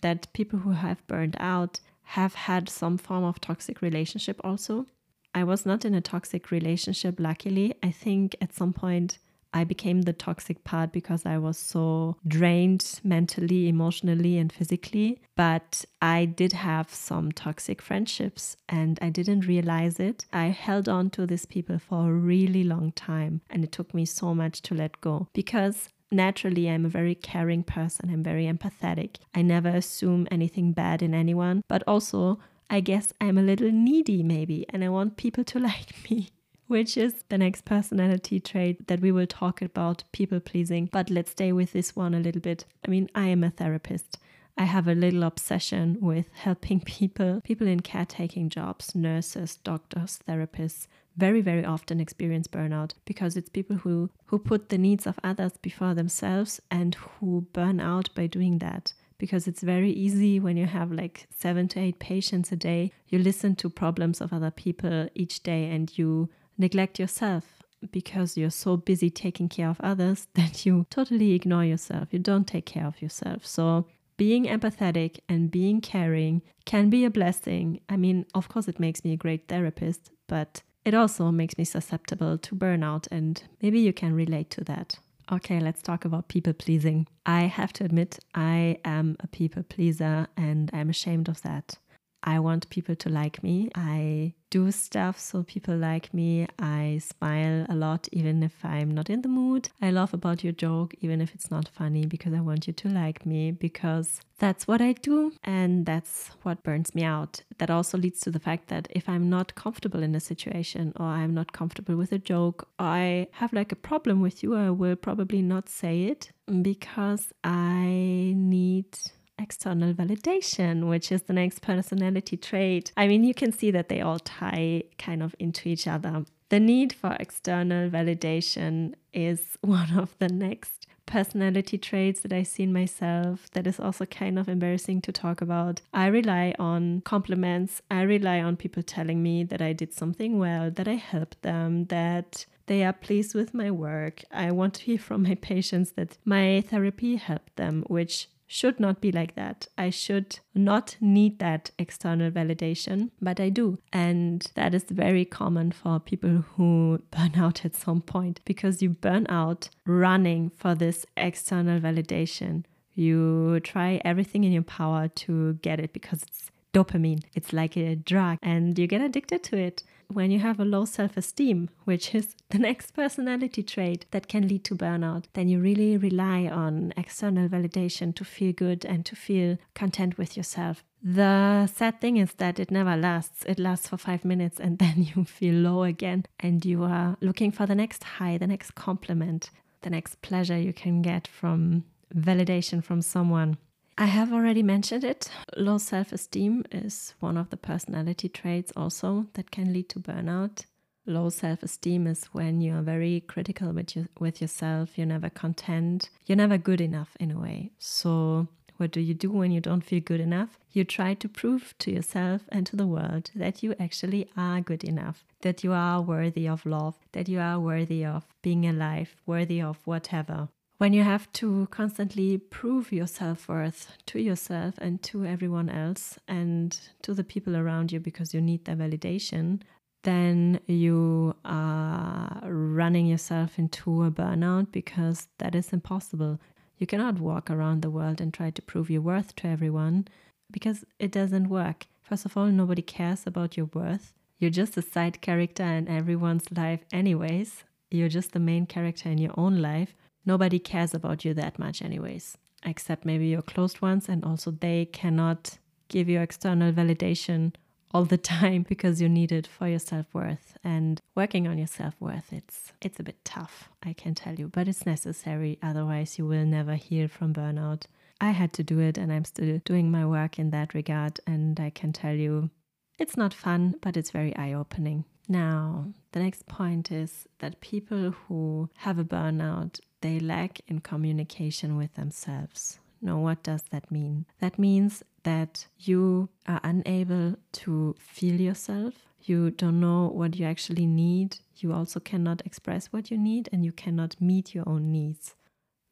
that 0.03 0.33
people 0.33 0.61
who 0.61 0.71
have 0.71 1.05
burned 1.09 1.37
out 1.41 1.81
have 2.03 2.35
had 2.35 2.69
some 2.69 2.97
form 2.97 3.25
of 3.25 3.41
toxic 3.41 3.83
relationship 3.83 4.41
also. 4.45 4.87
I 5.35 5.45
was 5.45 5.67
not 5.67 5.85
in 5.85 5.95
a 5.95 6.01
toxic 6.01 6.51
relationship, 6.51 7.19
luckily. 7.19 7.75
I 7.83 7.91
think 7.91 8.37
at 8.41 8.55
some 8.55 8.73
point 8.73 9.19
I 9.53 9.65
became 9.65 10.03
the 10.03 10.13
toxic 10.13 10.65
part 10.65 10.93
because 10.93 11.27
I 11.27 11.39
was 11.39 11.59
so 11.59 12.17
drained 12.27 13.01
mentally, 13.03 13.69
emotionally, 13.69 14.39
and 14.39 14.53
physically. 14.53 15.21
But 15.37 15.85
I 16.01 16.25
did 16.25 16.53
have 16.53 16.93
some 16.93 17.33
toxic 17.33 17.83
friendships 17.83 18.57
and 18.69 18.99
I 19.03 19.11
didn't 19.11 19.47
realize 19.47 19.99
it. 19.99 20.27
I 20.33 20.47
held 20.47 20.89
on 20.89 21.11
to 21.11 21.27
these 21.27 21.47
people 21.47 21.79
for 21.79 22.09
a 22.09 22.13
really 22.13 22.65
long 22.65 22.93
time 22.93 23.41
and 23.51 23.65
it 23.65 23.73
took 23.73 23.95
me 23.95 24.05
so 24.05 24.35
much 24.35 24.63
to 24.63 24.75
let 24.75 25.01
go 25.01 25.29
because 25.33 25.89
naturally 26.11 26.69
I'm 26.69 26.85
a 26.85 26.91
very 26.91 27.15
caring 27.15 27.63
person. 27.63 28.11
I'm 28.11 28.23
very 28.23 28.47
empathetic. 28.47 29.17
I 29.35 29.43
never 29.43 29.69
assume 29.69 30.29
anything 30.31 30.73
bad 30.73 31.03
in 31.03 31.15
anyone, 31.15 31.63
but 31.69 31.83
also 31.87 32.41
I 32.69 32.81
guess 32.81 33.13
I'm 33.21 33.37
a 33.37 33.43
little 33.43 33.73
needy 33.73 34.23
maybe 34.23 34.65
and 34.69 34.85
I 34.85 34.89
want 34.91 35.17
people 35.17 35.45
to 35.45 35.59
like 35.71 36.11
me 36.11 36.31
which 36.71 36.97
is 36.97 37.25
the 37.31 37.37
next 37.37 37.65
personality 37.65 38.39
trait 38.39 38.87
that 38.87 39.01
we 39.01 39.11
will 39.11 39.27
talk 39.27 39.61
about 39.61 40.05
people 40.13 40.39
pleasing. 40.39 40.89
But 40.93 41.11
let's 41.11 41.33
stay 41.33 41.51
with 41.51 41.73
this 41.73 41.97
one 41.97 42.15
a 42.15 42.21
little 42.21 42.41
bit. 42.41 42.65
I 42.87 42.91
mean, 42.91 43.11
I 43.13 43.27
am 43.27 43.43
a 43.43 43.51
therapist. 43.51 44.19
I 44.57 44.65
have 44.65 44.87
a 44.87 44.95
little 44.95 45.25
obsession 45.25 45.99
with 46.01 46.27
helping 46.33 46.81
people, 46.97 47.41
people 47.43 47.67
in 47.67 47.81
caretaking 47.81 48.51
jobs, 48.51 48.95
nurses, 48.95 49.57
doctors, 49.57 50.21
therapists, 50.29 50.87
very 51.17 51.41
very 51.41 51.65
often 51.65 51.99
experience 51.99 52.47
burnout 52.47 52.93
because 53.05 53.37
it's 53.37 53.49
people 53.49 53.77
who 53.77 54.09
who 54.27 54.39
put 54.39 54.69
the 54.69 54.79
needs 54.79 55.09
of 55.09 55.19
others 55.25 55.57
before 55.61 55.93
themselves 55.93 56.61
and 56.71 56.95
who 56.95 57.49
burn 57.53 57.81
out 57.81 58.09
by 58.15 58.29
doing 58.29 58.59
that 58.59 58.93
because 59.19 59.49
it's 59.49 59.63
very 59.63 59.91
easy 59.91 60.39
when 60.39 60.57
you 60.57 60.67
have 60.67 60.93
like 60.93 61.27
7 61.37 61.67
to 61.69 61.81
8 61.81 61.99
patients 61.99 62.53
a 62.53 62.57
day 62.57 62.93
you 63.09 63.19
listen 63.19 63.57
to 63.57 63.69
problems 63.69 64.21
of 64.21 64.33
other 64.33 64.53
people 64.53 65.09
each 65.15 65.43
day 65.43 65.69
and 65.69 65.99
you 65.99 66.31
neglect 66.61 66.99
yourself 66.99 67.45
because 67.91 68.37
you're 68.37 68.51
so 68.51 68.77
busy 68.77 69.11
taking 69.11 69.49
care 69.49 69.69
of 69.69 69.81
others 69.81 70.29
that 70.35 70.67
you 70.67 70.87
totally 70.91 71.33
ignore 71.33 71.65
yourself. 71.65 72.09
You 72.13 72.19
don't 72.19 72.47
take 72.47 72.67
care 72.67 72.87
of 72.87 73.01
yourself. 73.03 73.45
So, 73.47 73.87
being 74.17 74.45
empathetic 74.45 75.21
and 75.31 75.51
being 75.51 75.81
caring 75.81 76.43
can 76.67 76.91
be 76.91 77.07
a 77.07 77.11
blessing. 77.11 77.81
I 77.89 77.97
mean, 77.97 78.27
of 78.35 78.51
course, 78.51 78.69
it 78.69 78.79
makes 78.79 79.03
me 79.03 79.15
a 79.15 79.17
great 79.17 79.49
therapist, 79.49 80.11
but 80.27 80.63
it 80.85 80.93
also 80.93 81.31
makes 81.31 81.57
me 81.57 81.65
susceptible 81.65 82.37
to 82.37 82.55
burnout, 82.55 83.09
and 83.11 83.43
maybe 83.63 83.81
you 83.81 83.95
can 83.95 84.13
relate 84.13 84.51
to 84.51 84.65
that. 84.65 84.99
Okay, 85.33 85.59
let's 85.59 85.81
talk 85.81 86.05
about 86.05 86.29
people 86.29 86.53
pleasing. 86.53 87.07
I 87.25 87.43
have 87.43 87.73
to 87.75 87.85
admit, 87.85 88.19
I 88.35 88.79
am 88.85 89.17
a 89.21 89.29
people 89.29 89.63
pleaser 89.63 90.27
and 90.37 90.71
I'm 90.73 90.91
ashamed 90.91 91.29
of 91.29 91.41
that. 91.43 91.79
I 92.23 92.39
want 92.39 92.71
people 92.71 92.97
to 92.97 93.09
like 93.09 93.43
me. 93.43 93.71
I 93.75 94.35
do 94.51 94.71
stuff 94.73 95.19
so 95.19 95.45
people 95.45 95.77
like 95.77 96.13
me. 96.13 96.47
I 96.59 97.01
smile 97.03 97.67
a 97.69 97.75
lot 97.75 98.09
even 98.13 98.43
if 98.43 98.65
I'm 98.65 98.91
not 98.91 99.09
in 99.09 99.23
the 99.23 99.29
mood. 99.29 99.69
I 99.81 99.91
laugh 99.91 100.13
about 100.13 100.43
your 100.43 100.53
joke 100.53 100.95
even 101.01 101.21
if 101.21 101.35
it's 101.35 101.51
not 101.51 101.69
funny 101.69 102.05
because 102.05 102.35
I 102.35 102.41
want 102.41 102.67
you 102.67 102.73
to 102.73 102.89
like 102.89 103.25
me 103.25 103.53
because 103.53 104.21
that's 104.39 104.67
what 104.67 104.81
I 104.81 104.93
do 104.95 105.33
and 105.45 105.87
that's 105.87 106.31
what 106.43 106.63
burns 106.63 106.95
me 106.95 107.05
out. 107.05 107.43
That 107.59 107.71
also 107.71 107.97
leads 107.97 108.21
to 108.21 108.31
the 108.31 108.41
fact 108.41 108.69
that 108.69 108.89
if 108.91 109.09
I'm 109.09 109.31
not 109.31 109.55
comfortable 109.55 110.03
in 110.03 110.15
a 110.15 110.21
situation 110.21 110.93
or 110.99 111.07
I'm 111.07 111.33
not 111.33 111.53
comfortable 111.53 111.97
with 111.97 112.13
a 112.13 112.19
joke 112.19 112.69
I 112.79 113.29
have 113.33 113.53
like 113.53 113.73
a 113.73 113.77
problem 113.77 114.21
with 114.21 114.43
you, 114.43 114.57
I 114.57 114.71
will 114.71 114.97
probably 114.97 115.43
not 115.43 115.69
say 115.69 116.05
it 116.05 116.33
because 116.63 117.33
I 117.45 118.33
need 118.37 118.99
external 119.41 119.95
validation, 119.95 120.89
which 120.89 121.11
is 121.11 121.23
the 121.23 121.33
next 121.33 121.61
personality 121.63 122.37
trait. 122.37 122.93
I 122.97 123.09
mean, 123.09 123.25
you 123.25 123.35
can 123.35 123.53
see 123.53 123.71
that 123.71 123.89
they 123.89 124.01
all 124.01 124.19
tie 124.19 124.85
kind 124.99 125.23
of 125.23 125.35
into 125.39 125.69
each 125.69 125.87
other. 125.87 126.25
The 126.51 126.61
need 126.61 126.93
for 126.93 127.17
external 127.19 127.89
validation 127.91 128.95
is 129.13 129.41
one 129.61 129.97
of 129.97 130.17
the 130.19 130.29
next 130.29 130.87
personality 131.07 131.77
traits 131.77 132.21
that 132.21 132.33
I 132.33 132.45
see 132.45 132.63
in 132.63 132.73
myself 132.73 133.51
that 133.53 133.67
is 133.67 133.81
also 133.81 134.07
kind 134.07 134.39
of 134.39 134.49
embarrassing 134.49 135.01
to 135.03 135.13
talk 135.13 135.41
about. 135.41 135.81
I 135.93 136.07
rely 136.07 136.55
on 136.59 137.03
compliments. 137.03 137.83
I 137.91 138.03
rely 138.03 138.41
on 138.41 138.57
people 138.57 138.83
telling 138.83 139.23
me 139.23 139.43
that 139.45 139.61
I 139.61 139.73
did 139.73 139.93
something 139.93 140.39
well, 140.39 140.71
that 140.71 140.87
I 140.87 140.95
helped 140.95 141.43
them, 141.43 141.87
that 141.87 142.47
they 142.67 142.85
are 142.85 142.93
pleased 142.93 143.35
with 143.35 143.53
my 143.53 143.71
work. 143.73 144.23
I 144.31 144.53
want 144.53 144.75
to 144.75 144.85
hear 144.85 144.99
from 144.99 145.25
my 145.25 145.35
patients 145.35 145.93
that 145.93 146.17
my 146.25 146.63
therapy 146.69 147.17
helped 147.17 147.57
them, 147.57 147.85
which 147.89 148.29
should 148.53 148.81
not 148.81 149.01
be 149.01 149.13
like 149.13 149.37
that. 149.37 149.69
I 149.79 149.91
should 149.91 150.41
not 150.57 150.97
need 151.01 151.39
that 151.39 151.71
external 151.79 152.33
validation, 152.33 153.11
but 153.23 153.39
I 153.39 153.49
do. 153.49 153.79
And 153.93 154.45
that 154.57 154.75
is 154.75 154.83
very 154.91 155.25
common 155.25 155.71
for 155.71 156.01
people 156.01 156.45
who 156.57 157.01
burn 157.13 157.35
out 157.37 157.65
at 157.65 157.77
some 157.77 158.01
point 158.01 158.41
because 158.45 158.83
you 158.83 158.89
burn 158.91 159.29
out 159.29 159.71
running 159.87 160.51
for 160.51 160.75
this 160.75 161.07
external 161.17 161.79
validation. 161.79 162.65
You 162.93 163.61
try 163.61 164.01
everything 164.05 164.43
in 164.43 164.51
your 164.51 164.65
power 164.65 165.07
to 165.07 165.53
get 165.63 165.79
it 165.79 165.93
because 165.93 166.25
it's 166.25 166.51
dopamine. 166.75 167.23
It's 167.35 167.53
like 167.53 167.77
a 167.77 167.95
drug 167.95 168.39
and 168.43 168.77
you 168.77 168.89
get 168.89 169.01
addicted 169.01 169.45
to 169.45 169.59
it 169.59 169.85
when 170.11 170.31
you 170.31 170.39
have 170.41 170.59
a 170.61 170.65
low 170.65 170.85
self 170.85 171.17
esteem, 171.17 171.71
which 171.85 172.15
is 172.15 172.35
the 172.51 172.59
next 172.59 172.93
personality 172.93 173.63
trait 173.63 174.07
that 174.11 174.29
can 174.29 174.49
lead 174.49 174.65
to 174.65 174.75
burnout, 174.75 175.25
then 175.35 175.49
you 175.49 175.61
really 175.61 175.97
rely 175.97 176.47
on 176.47 176.93
external 176.97 177.49
validation 177.49 178.15
to 178.17 178.25
feel 178.25 178.53
good 178.53 178.85
and 178.85 179.07
to 179.07 179.17
feel 179.17 179.59
content 179.75 180.19
with 180.19 180.37
yourself. 180.37 180.85
The 181.03 181.67
sad 181.67 182.01
thing 182.01 182.19
is 182.19 182.35
that 182.35 182.59
it 182.59 182.71
never 182.71 182.97
lasts. 182.97 183.45
It 183.47 183.59
lasts 183.59 183.89
for 183.89 183.97
five 183.97 184.25
minutes 184.25 184.61
and 184.61 184.79
then 184.85 185.09
you 185.15 185.25
feel 185.25 185.55
low 185.55 185.85
again 185.85 186.27
and 186.39 186.65
you 186.65 186.85
are 186.85 187.17
looking 187.21 187.53
for 187.53 187.67
the 187.67 187.75
next 187.75 188.05
high, 188.05 188.39
the 188.39 188.47
next 188.47 188.75
compliment, 188.75 189.51
the 189.83 189.91
next 189.91 190.21
pleasure 190.23 190.59
you 190.59 190.73
can 190.73 191.03
get 191.03 191.27
from 191.27 191.85
validation 192.15 192.83
from 192.83 193.01
someone. 193.01 193.57
I 194.01 194.07
have 194.07 194.33
already 194.33 194.63
mentioned 194.63 195.05
it. 195.05 195.31
Low 195.59 195.77
self 195.77 196.11
esteem 196.11 196.65
is 196.73 197.13
one 197.21 197.37
of 197.37 197.51
the 197.51 197.59
personality 197.59 198.31
traits 198.31 198.73
also 198.75 199.27
that 199.35 199.51
can 199.51 199.75
lead 199.75 199.91
to 199.91 200.01
burnout. 200.01 200.65
Low 201.05 201.29
self 201.29 201.63
esteem 201.63 202.07
is 202.07 202.25
when 202.33 202.63
you're 202.63 202.81
very 202.81 203.21
critical 203.21 203.73
with, 203.73 203.95
you, 203.95 204.09
with 204.19 204.41
yourself, 204.41 204.97
you're 204.97 205.07
never 205.07 205.29
content, 205.29 206.09
you're 206.25 206.37
never 206.37 206.57
good 206.57 206.81
enough 206.81 207.15
in 207.21 207.31
a 207.31 207.39
way. 207.39 207.73
So, 207.79 208.49
what 208.79 208.91
do 208.91 209.03
you 209.03 209.13
do 209.13 209.31
when 209.33 209.51
you 209.51 209.61
don't 209.61 209.85
feel 209.85 210.01
good 210.01 210.21
enough? 210.21 210.59
You 210.73 210.85
try 210.85 211.13
to 211.13 211.29
prove 211.29 211.75
to 211.81 211.91
yourself 211.93 212.41
and 212.49 212.67
to 212.69 212.77
the 212.77 212.87
world 212.87 213.31
that 213.35 213.63
you 213.63 213.75
actually 213.79 214.31
are 214.35 214.63
good 214.63 214.83
enough, 214.83 215.27
that 215.43 215.63
you 215.63 215.75
are 215.75 216.01
worthy 216.01 216.49
of 216.49 216.65
love, 216.65 216.97
that 217.13 217.29
you 217.29 217.39
are 217.39 217.61
worthy 217.61 218.07
of 218.07 218.25
being 218.41 218.65
alive, 218.67 219.15
worthy 219.27 219.61
of 219.61 219.77
whatever 219.85 220.49
when 220.81 220.95
you 220.95 221.03
have 221.03 221.31
to 221.31 221.69
constantly 221.71 222.39
prove 222.39 222.91
your 222.91 223.07
self 223.07 223.51
worth 223.51 223.93
to 224.07 224.19
yourself 224.19 224.77
and 224.79 225.03
to 225.03 225.27
everyone 225.27 225.69
else 225.69 226.19
and 226.27 226.81
to 227.03 227.13
the 227.13 227.23
people 227.23 227.55
around 227.55 227.93
you 227.93 228.01
because 228.01 228.33
you 228.33 228.41
need 228.41 228.65
their 228.65 228.77
validation, 228.77 229.61
then 230.05 230.59
you 230.67 231.37
are 231.45 232.41
running 232.45 233.05
yourself 233.05 233.59
into 233.59 234.05
a 234.05 234.11
burnout 234.11 234.73
because 234.73 235.29
that 235.37 235.55
is 235.55 235.71
impossible. 235.75 236.41
You 236.79 236.87
cannot 236.87 237.21
walk 237.21 237.51
around 237.51 237.83
the 237.83 237.91
world 237.91 238.19
and 238.19 238.33
try 238.33 238.49
to 238.49 238.63
prove 238.63 238.89
your 238.89 239.03
worth 239.03 239.37
to 239.37 239.49
everyone 239.49 240.09
because 240.51 240.87
it 240.99 241.13
doesn't 241.13 241.51
work. 241.51 241.89
First 242.01 242.25
of 242.25 242.39
all, 242.39 242.47
nobody 242.47 242.81
cares 242.81 243.27
about 243.27 243.55
your 243.55 243.67
worth. 243.75 244.15
You're 244.39 244.49
just 244.49 244.79
a 244.79 244.83
side 244.83 245.21
character 245.21 245.63
in 245.63 245.89
everyone's 245.89 246.51
life, 246.51 246.81
anyways. 246.91 247.65
You're 247.91 248.09
just 248.09 248.33
the 248.33 248.41
main 248.41 248.65
character 248.65 249.11
in 249.11 249.19
your 249.19 249.35
own 249.37 249.61
life 249.61 249.95
nobody 250.25 250.59
cares 250.59 250.95
about 250.95 251.25
you 251.25 251.35
that 251.35 251.59
much, 251.59 251.83
anyways, 251.83 252.37
except 252.65 253.05
maybe 253.05 253.27
your 253.27 253.43
closed 253.43 253.81
ones. 253.81 254.09
And 254.09 254.25
also, 254.25 254.51
they 254.51 254.87
cannot 254.87 255.59
give 255.89 256.09
you 256.09 256.21
external 256.21 256.73
validation 256.73 257.53
all 257.93 258.05
the 258.05 258.19
time 258.37 258.65
because 258.69 259.01
you 259.01 259.09
need 259.09 259.33
it 259.33 259.47
for 259.47 259.69
your 259.69 259.79
self-worth 259.79 260.57
and 260.65 261.01
working 261.15 261.47
on 261.47 261.59
your 261.59 261.67
self-worth. 261.67 262.33
It's 262.33 262.73
it's 262.81 263.01
a 263.01 263.03
bit 263.03 263.25
tough 263.25 263.69
i 263.83 263.93
can 263.93 264.15
tell 264.15 264.35
you 264.35 264.49
but 264.49 264.69
it's 264.69 264.87
necessary. 264.87 265.59
Otherwise 265.63 266.19
you 266.19 266.27
will 266.27 266.45
never 266.47 266.75
heal 266.75 267.09
from 267.09 267.35
burnout. 267.35 267.85
I 268.21 268.31
had 268.31 268.53
to 268.55 268.63
do 268.63 268.79
it 268.79 268.99
and 268.99 269.13
i'm 269.13 269.25
still 269.25 269.61
doing 269.65 269.91
my 269.91 270.05
work 270.07 270.39
in 270.39 270.51
that 270.51 270.75
regard 270.75 271.21
and 271.27 271.59
i 271.59 271.71
can 271.71 271.93
tell 271.93 272.15
you 272.15 272.51
it's 272.99 273.17
not 273.17 273.33
fun 273.33 273.75
but 273.81 273.97
it's 273.97 274.11
very 274.11 274.37
eye-opening 274.37 275.05
now 275.31 275.87
the 276.13 276.21
next 276.21 276.47
point 276.47 276.91
is 276.93 277.27
that 277.39 277.61
people 277.61 278.11
who 278.11 278.69
have 278.79 278.99
a 278.99 279.05
burnout 279.05 279.81
they 280.01 280.19
lack 280.19 280.61
in 280.69 280.81
communication 280.81 281.77
with 281.77 281.95
themselves. 281.95 282.79
Now, 283.03 283.19
what 283.19 283.43
does 283.43 283.63
that 283.71 283.91
mean? 283.91 284.27
That 284.41 284.59
means 284.59 285.03
that 285.23 285.67
you 285.79 286.29
are 286.47 286.61
unable 286.63 287.37
to 287.53 287.95
feel 287.99 288.41
yourself. 288.41 288.95
You 289.23 289.51
don't 289.51 289.81
know 289.81 290.09
what 290.09 290.37
you 290.37 290.47
actually 290.47 290.87
need. 290.87 291.39
You 291.57 291.73
also 291.73 292.01
cannot 292.01 292.43
express 292.45 292.87
what 292.87 293.11
you 293.11 293.19
need 293.19 293.49
and 293.53 293.65
you 293.65 293.73
cannot 293.73 294.21
meet 294.21 294.55
your 294.55 294.69
own 294.69 294.91
needs. 294.91 295.35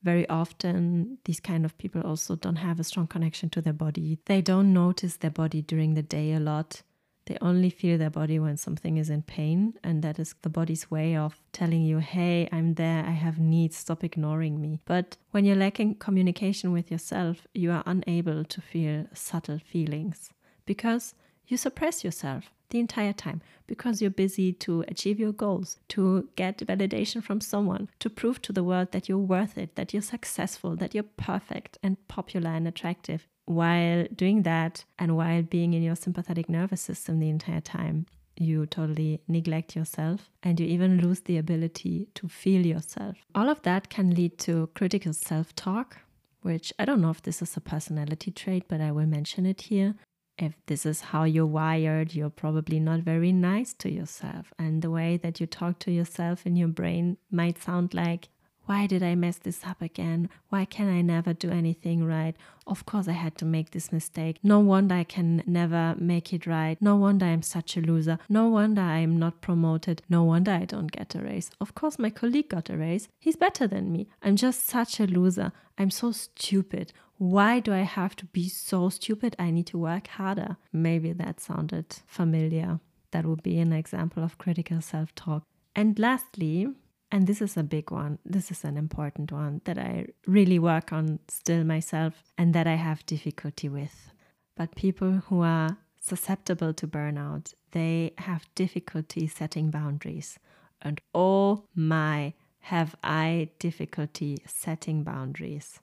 Very 0.02 0.28
often, 0.28 1.18
these 1.24 1.40
kind 1.40 1.64
of 1.64 1.76
people 1.76 2.02
also 2.02 2.36
don't 2.36 2.56
have 2.56 2.78
a 2.78 2.84
strong 2.84 3.06
connection 3.06 3.50
to 3.50 3.60
their 3.60 3.72
body. 3.72 4.18
They 4.26 4.40
don't 4.40 4.72
notice 4.72 5.16
their 5.16 5.30
body 5.30 5.60
during 5.60 5.94
the 5.94 6.02
day 6.02 6.32
a 6.32 6.40
lot. 6.40 6.82
They 7.28 7.36
only 7.42 7.68
feel 7.68 7.98
their 7.98 8.08
body 8.08 8.38
when 8.38 8.56
something 8.56 8.96
is 8.96 9.10
in 9.10 9.20
pain, 9.20 9.74
and 9.84 10.02
that 10.02 10.18
is 10.18 10.34
the 10.40 10.48
body's 10.48 10.90
way 10.90 11.14
of 11.14 11.42
telling 11.52 11.82
you, 11.82 11.98
hey, 11.98 12.48
I'm 12.50 12.72
there, 12.72 13.04
I 13.04 13.10
have 13.10 13.38
needs, 13.38 13.76
stop 13.76 14.02
ignoring 14.02 14.62
me. 14.62 14.80
But 14.86 15.18
when 15.32 15.44
you're 15.44 15.54
lacking 15.54 15.96
communication 15.96 16.72
with 16.72 16.90
yourself, 16.90 17.46
you 17.52 17.70
are 17.70 17.82
unable 17.84 18.44
to 18.44 18.60
feel 18.62 19.04
subtle 19.12 19.58
feelings 19.58 20.30
because 20.64 21.14
you 21.46 21.58
suppress 21.58 22.02
yourself 22.02 22.50
the 22.70 22.80
entire 22.80 23.12
time 23.12 23.42
because 23.66 24.00
you're 24.00 24.10
busy 24.10 24.54
to 24.54 24.86
achieve 24.88 25.20
your 25.20 25.32
goals, 25.32 25.78
to 25.88 26.30
get 26.34 26.56
validation 26.58 27.22
from 27.22 27.42
someone, 27.42 27.90
to 27.98 28.08
prove 28.08 28.40
to 28.40 28.54
the 28.54 28.64
world 28.64 28.92
that 28.92 29.06
you're 29.06 29.18
worth 29.18 29.58
it, 29.58 29.76
that 29.76 29.92
you're 29.92 30.00
successful, 30.00 30.76
that 30.76 30.94
you're 30.94 31.04
perfect 31.18 31.76
and 31.82 32.08
popular 32.08 32.48
and 32.48 32.66
attractive 32.66 33.26
while 33.48 34.06
doing 34.14 34.42
that 34.42 34.84
and 34.98 35.16
while 35.16 35.42
being 35.42 35.72
in 35.72 35.82
your 35.82 35.96
sympathetic 35.96 36.48
nervous 36.48 36.80
system 36.80 37.18
the 37.18 37.30
entire 37.30 37.60
time, 37.60 38.06
you 38.36 38.66
totally 38.66 39.20
neglect 39.26 39.74
yourself 39.74 40.30
and 40.42 40.60
you 40.60 40.66
even 40.66 40.98
lose 40.98 41.20
the 41.20 41.38
ability 41.38 42.08
to 42.14 42.28
feel 42.28 42.64
yourself. 42.64 43.16
All 43.34 43.48
of 43.48 43.62
that 43.62 43.88
can 43.88 44.14
lead 44.14 44.38
to 44.40 44.68
critical 44.74 45.12
self 45.12 45.54
talk, 45.54 45.98
which 46.42 46.72
I 46.78 46.84
don't 46.84 47.00
know 47.00 47.10
if 47.10 47.22
this 47.22 47.42
is 47.42 47.56
a 47.56 47.60
personality 47.60 48.30
trait, 48.30 48.64
but 48.68 48.80
I 48.80 48.92
will 48.92 49.06
mention 49.06 49.46
it 49.46 49.62
here. 49.62 49.94
If 50.36 50.54
this 50.66 50.86
is 50.86 51.00
how 51.00 51.24
you're 51.24 51.46
wired, 51.46 52.14
you're 52.14 52.30
probably 52.30 52.78
not 52.78 53.00
very 53.00 53.32
nice 53.32 53.72
to 53.74 53.90
yourself. 53.90 54.52
And 54.58 54.82
the 54.82 54.90
way 54.90 55.16
that 55.16 55.40
you 55.40 55.46
talk 55.46 55.80
to 55.80 55.90
yourself 55.90 56.46
in 56.46 56.54
your 56.54 56.68
brain 56.68 57.16
might 57.30 57.60
sound 57.60 57.92
like, 57.92 58.28
why 58.68 58.86
did 58.86 59.02
I 59.02 59.14
mess 59.14 59.38
this 59.38 59.64
up 59.64 59.80
again? 59.80 60.28
Why 60.50 60.66
can 60.66 60.90
I 60.90 61.00
never 61.00 61.32
do 61.32 61.50
anything 61.50 62.04
right? 62.04 62.36
Of 62.66 62.84
course, 62.84 63.08
I 63.08 63.12
had 63.12 63.34
to 63.38 63.46
make 63.46 63.70
this 63.70 63.90
mistake. 63.90 64.38
No 64.42 64.60
wonder 64.60 64.94
I 64.94 65.04
can 65.04 65.42
never 65.46 65.94
make 65.98 66.34
it 66.34 66.46
right. 66.46 66.76
No 66.78 66.94
wonder 66.96 67.24
I'm 67.24 67.40
such 67.40 67.78
a 67.78 67.80
loser. 67.80 68.18
No 68.28 68.48
wonder 68.48 68.82
I'm 68.82 69.18
not 69.18 69.40
promoted. 69.40 70.02
No 70.10 70.22
wonder 70.22 70.50
I 70.50 70.66
don't 70.66 70.92
get 70.92 71.14
a 71.14 71.20
raise. 71.20 71.50
Of 71.62 71.74
course, 71.74 71.98
my 71.98 72.10
colleague 72.10 72.50
got 72.50 72.68
a 72.68 72.76
raise. 72.76 73.08
He's 73.18 73.36
better 73.36 73.66
than 73.66 73.90
me. 73.90 74.06
I'm 74.22 74.36
just 74.36 74.66
such 74.66 75.00
a 75.00 75.06
loser. 75.06 75.50
I'm 75.78 75.90
so 75.90 76.12
stupid. 76.12 76.92
Why 77.16 77.60
do 77.60 77.72
I 77.72 77.84
have 77.84 78.16
to 78.16 78.26
be 78.26 78.50
so 78.50 78.90
stupid? 78.90 79.34
I 79.38 79.50
need 79.50 79.68
to 79.68 79.78
work 79.78 80.08
harder. 80.08 80.58
Maybe 80.74 81.14
that 81.14 81.40
sounded 81.40 81.96
familiar. 82.06 82.80
That 83.12 83.24
would 83.24 83.42
be 83.42 83.58
an 83.60 83.72
example 83.72 84.22
of 84.22 84.36
critical 84.36 84.82
self 84.82 85.14
talk. 85.14 85.44
And 85.74 85.98
lastly, 85.98 86.68
and 87.10 87.26
this 87.26 87.40
is 87.40 87.56
a 87.56 87.62
big 87.62 87.90
one. 87.90 88.18
This 88.24 88.50
is 88.50 88.64
an 88.64 88.76
important 88.76 89.32
one 89.32 89.60
that 89.64 89.78
I 89.78 90.06
really 90.26 90.58
work 90.58 90.92
on 90.92 91.20
still 91.28 91.64
myself 91.64 92.22
and 92.36 92.54
that 92.54 92.66
I 92.66 92.74
have 92.74 93.06
difficulty 93.06 93.68
with. 93.68 94.10
But 94.56 94.74
people 94.74 95.22
who 95.28 95.40
are 95.42 95.78
susceptible 96.00 96.74
to 96.74 96.86
burnout, 96.86 97.54
they 97.72 98.12
have 98.18 98.46
difficulty 98.54 99.26
setting 99.26 99.70
boundaries. 99.70 100.38
And 100.82 101.00
oh 101.14 101.64
my, 101.74 102.34
have 102.60 102.94
I 103.02 103.50
difficulty 103.58 104.38
setting 104.46 105.02
boundaries. 105.02 105.80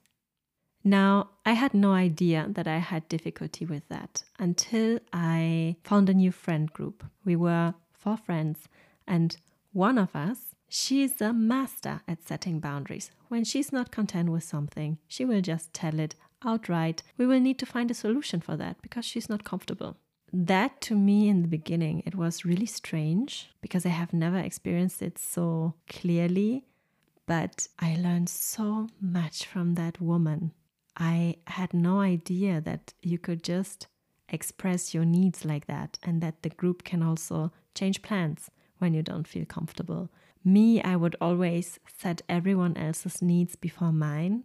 Now, 0.84 1.30
I 1.44 1.52
had 1.52 1.74
no 1.74 1.92
idea 1.92 2.46
that 2.50 2.68
I 2.68 2.78
had 2.78 3.08
difficulty 3.08 3.66
with 3.66 3.88
that 3.88 4.22
until 4.38 5.00
I 5.12 5.76
found 5.82 6.08
a 6.08 6.14
new 6.14 6.30
friend 6.30 6.72
group. 6.72 7.02
We 7.24 7.34
were 7.34 7.74
four 7.92 8.16
friends, 8.16 8.68
and 9.04 9.36
one 9.72 9.98
of 9.98 10.14
us 10.14 10.45
She's 10.68 11.20
a 11.20 11.32
master 11.32 12.02
at 12.08 12.26
setting 12.26 12.60
boundaries. 12.60 13.10
When 13.28 13.44
she's 13.44 13.72
not 13.72 13.90
content 13.90 14.30
with 14.30 14.44
something, 14.44 14.98
she 15.06 15.24
will 15.24 15.40
just 15.40 15.72
tell 15.72 15.98
it 16.00 16.14
outright. 16.44 17.02
We 17.16 17.26
will 17.26 17.40
need 17.40 17.58
to 17.60 17.66
find 17.66 17.90
a 17.90 17.94
solution 17.94 18.40
for 18.40 18.56
that 18.56 18.82
because 18.82 19.04
she's 19.04 19.28
not 19.28 19.44
comfortable. 19.44 19.96
That 20.32 20.80
to 20.82 20.96
me 20.96 21.28
in 21.28 21.42
the 21.42 21.48
beginning, 21.48 22.02
it 22.04 22.14
was 22.14 22.44
really 22.44 22.66
strange 22.66 23.50
because 23.60 23.86
I 23.86 23.90
have 23.90 24.12
never 24.12 24.38
experienced 24.38 25.02
it 25.02 25.18
so 25.18 25.74
clearly. 25.88 26.66
But 27.26 27.68
I 27.78 27.96
learned 27.96 28.28
so 28.28 28.88
much 29.00 29.46
from 29.46 29.74
that 29.74 30.00
woman. 30.00 30.52
I 30.96 31.36
had 31.46 31.74
no 31.74 32.00
idea 32.00 32.60
that 32.60 32.94
you 33.02 33.18
could 33.18 33.42
just 33.42 33.86
express 34.28 34.94
your 34.94 35.04
needs 35.04 35.44
like 35.44 35.66
that 35.66 35.98
and 36.02 36.20
that 36.22 36.42
the 36.42 36.50
group 36.50 36.84
can 36.84 37.02
also 37.02 37.52
change 37.74 38.02
plans 38.02 38.50
when 38.78 38.94
you 38.94 39.02
don't 39.02 39.28
feel 39.28 39.44
comfortable 39.44 40.10
me, 40.46 40.80
I 40.82 40.96
would 40.96 41.16
always 41.20 41.78
set 41.98 42.22
everyone 42.28 42.76
else's 42.76 43.20
needs 43.20 43.56
before 43.56 43.92
mine. 43.92 44.44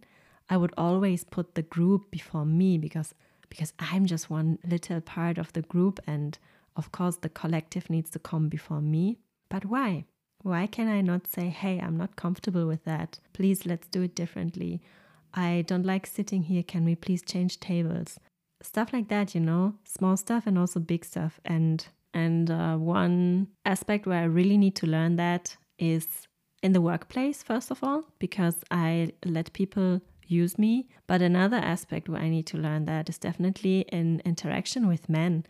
I 0.50 0.56
would 0.56 0.74
always 0.76 1.24
put 1.24 1.54
the 1.54 1.62
group 1.62 2.10
before 2.10 2.44
me 2.44 2.76
because 2.76 3.14
because 3.48 3.72
I'm 3.78 4.06
just 4.06 4.30
one 4.30 4.58
little 4.66 5.00
part 5.02 5.36
of 5.36 5.52
the 5.52 5.62
group 5.62 6.00
and 6.06 6.38
of 6.74 6.90
course 6.90 7.16
the 7.16 7.28
collective 7.28 7.90
needs 7.90 8.10
to 8.10 8.18
come 8.18 8.48
before 8.48 8.80
me. 8.80 9.18
But 9.48 9.66
why? 9.66 10.06
Why 10.42 10.66
can 10.66 10.88
I 10.88 11.02
not 11.02 11.26
say, 11.26 11.48
"Hey, 11.48 11.78
I'm 11.78 11.96
not 11.96 12.16
comfortable 12.16 12.66
with 12.66 12.84
that. 12.84 13.20
Please 13.32 13.64
let's 13.64 13.88
do 13.88 14.02
it 14.02 14.14
differently." 14.16 14.82
I 15.34 15.64
don't 15.66 15.86
like 15.86 16.06
sitting 16.06 16.42
here. 16.42 16.62
Can 16.62 16.84
we 16.84 16.94
please 16.94 17.22
change 17.22 17.60
tables? 17.60 18.18
Stuff 18.60 18.92
like 18.92 19.08
that, 19.08 19.34
you 19.34 19.40
know, 19.40 19.74
small 19.84 20.16
stuff 20.16 20.46
and 20.46 20.58
also 20.58 20.80
big 20.80 21.04
stuff. 21.04 21.40
And 21.44 21.86
and 22.12 22.50
uh, 22.50 22.76
one 22.76 23.48
aspect 23.64 24.06
where 24.06 24.20
I 24.20 24.24
really 24.24 24.58
need 24.58 24.76
to 24.76 24.86
learn 24.86 25.16
that 25.16 25.56
is 25.82 26.06
in 26.62 26.72
the 26.72 26.80
workplace, 26.80 27.42
first 27.42 27.70
of 27.70 27.82
all, 27.82 28.04
because 28.20 28.56
I 28.70 29.12
let 29.24 29.52
people 29.52 30.00
use 30.26 30.56
me. 30.58 30.86
But 31.08 31.20
another 31.20 31.56
aspect 31.56 32.08
where 32.08 32.22
I 32.22 32.28
need 32.28 32.46
to 32.46 32.56
learn 32.56 32.86
that 32.86 33.08
is 33.08 33.18
definitely 33.18 33.80
in 33.92 34.22
interaction 34.24 34.86
with 34.86 35.08
men. 35.08 35.44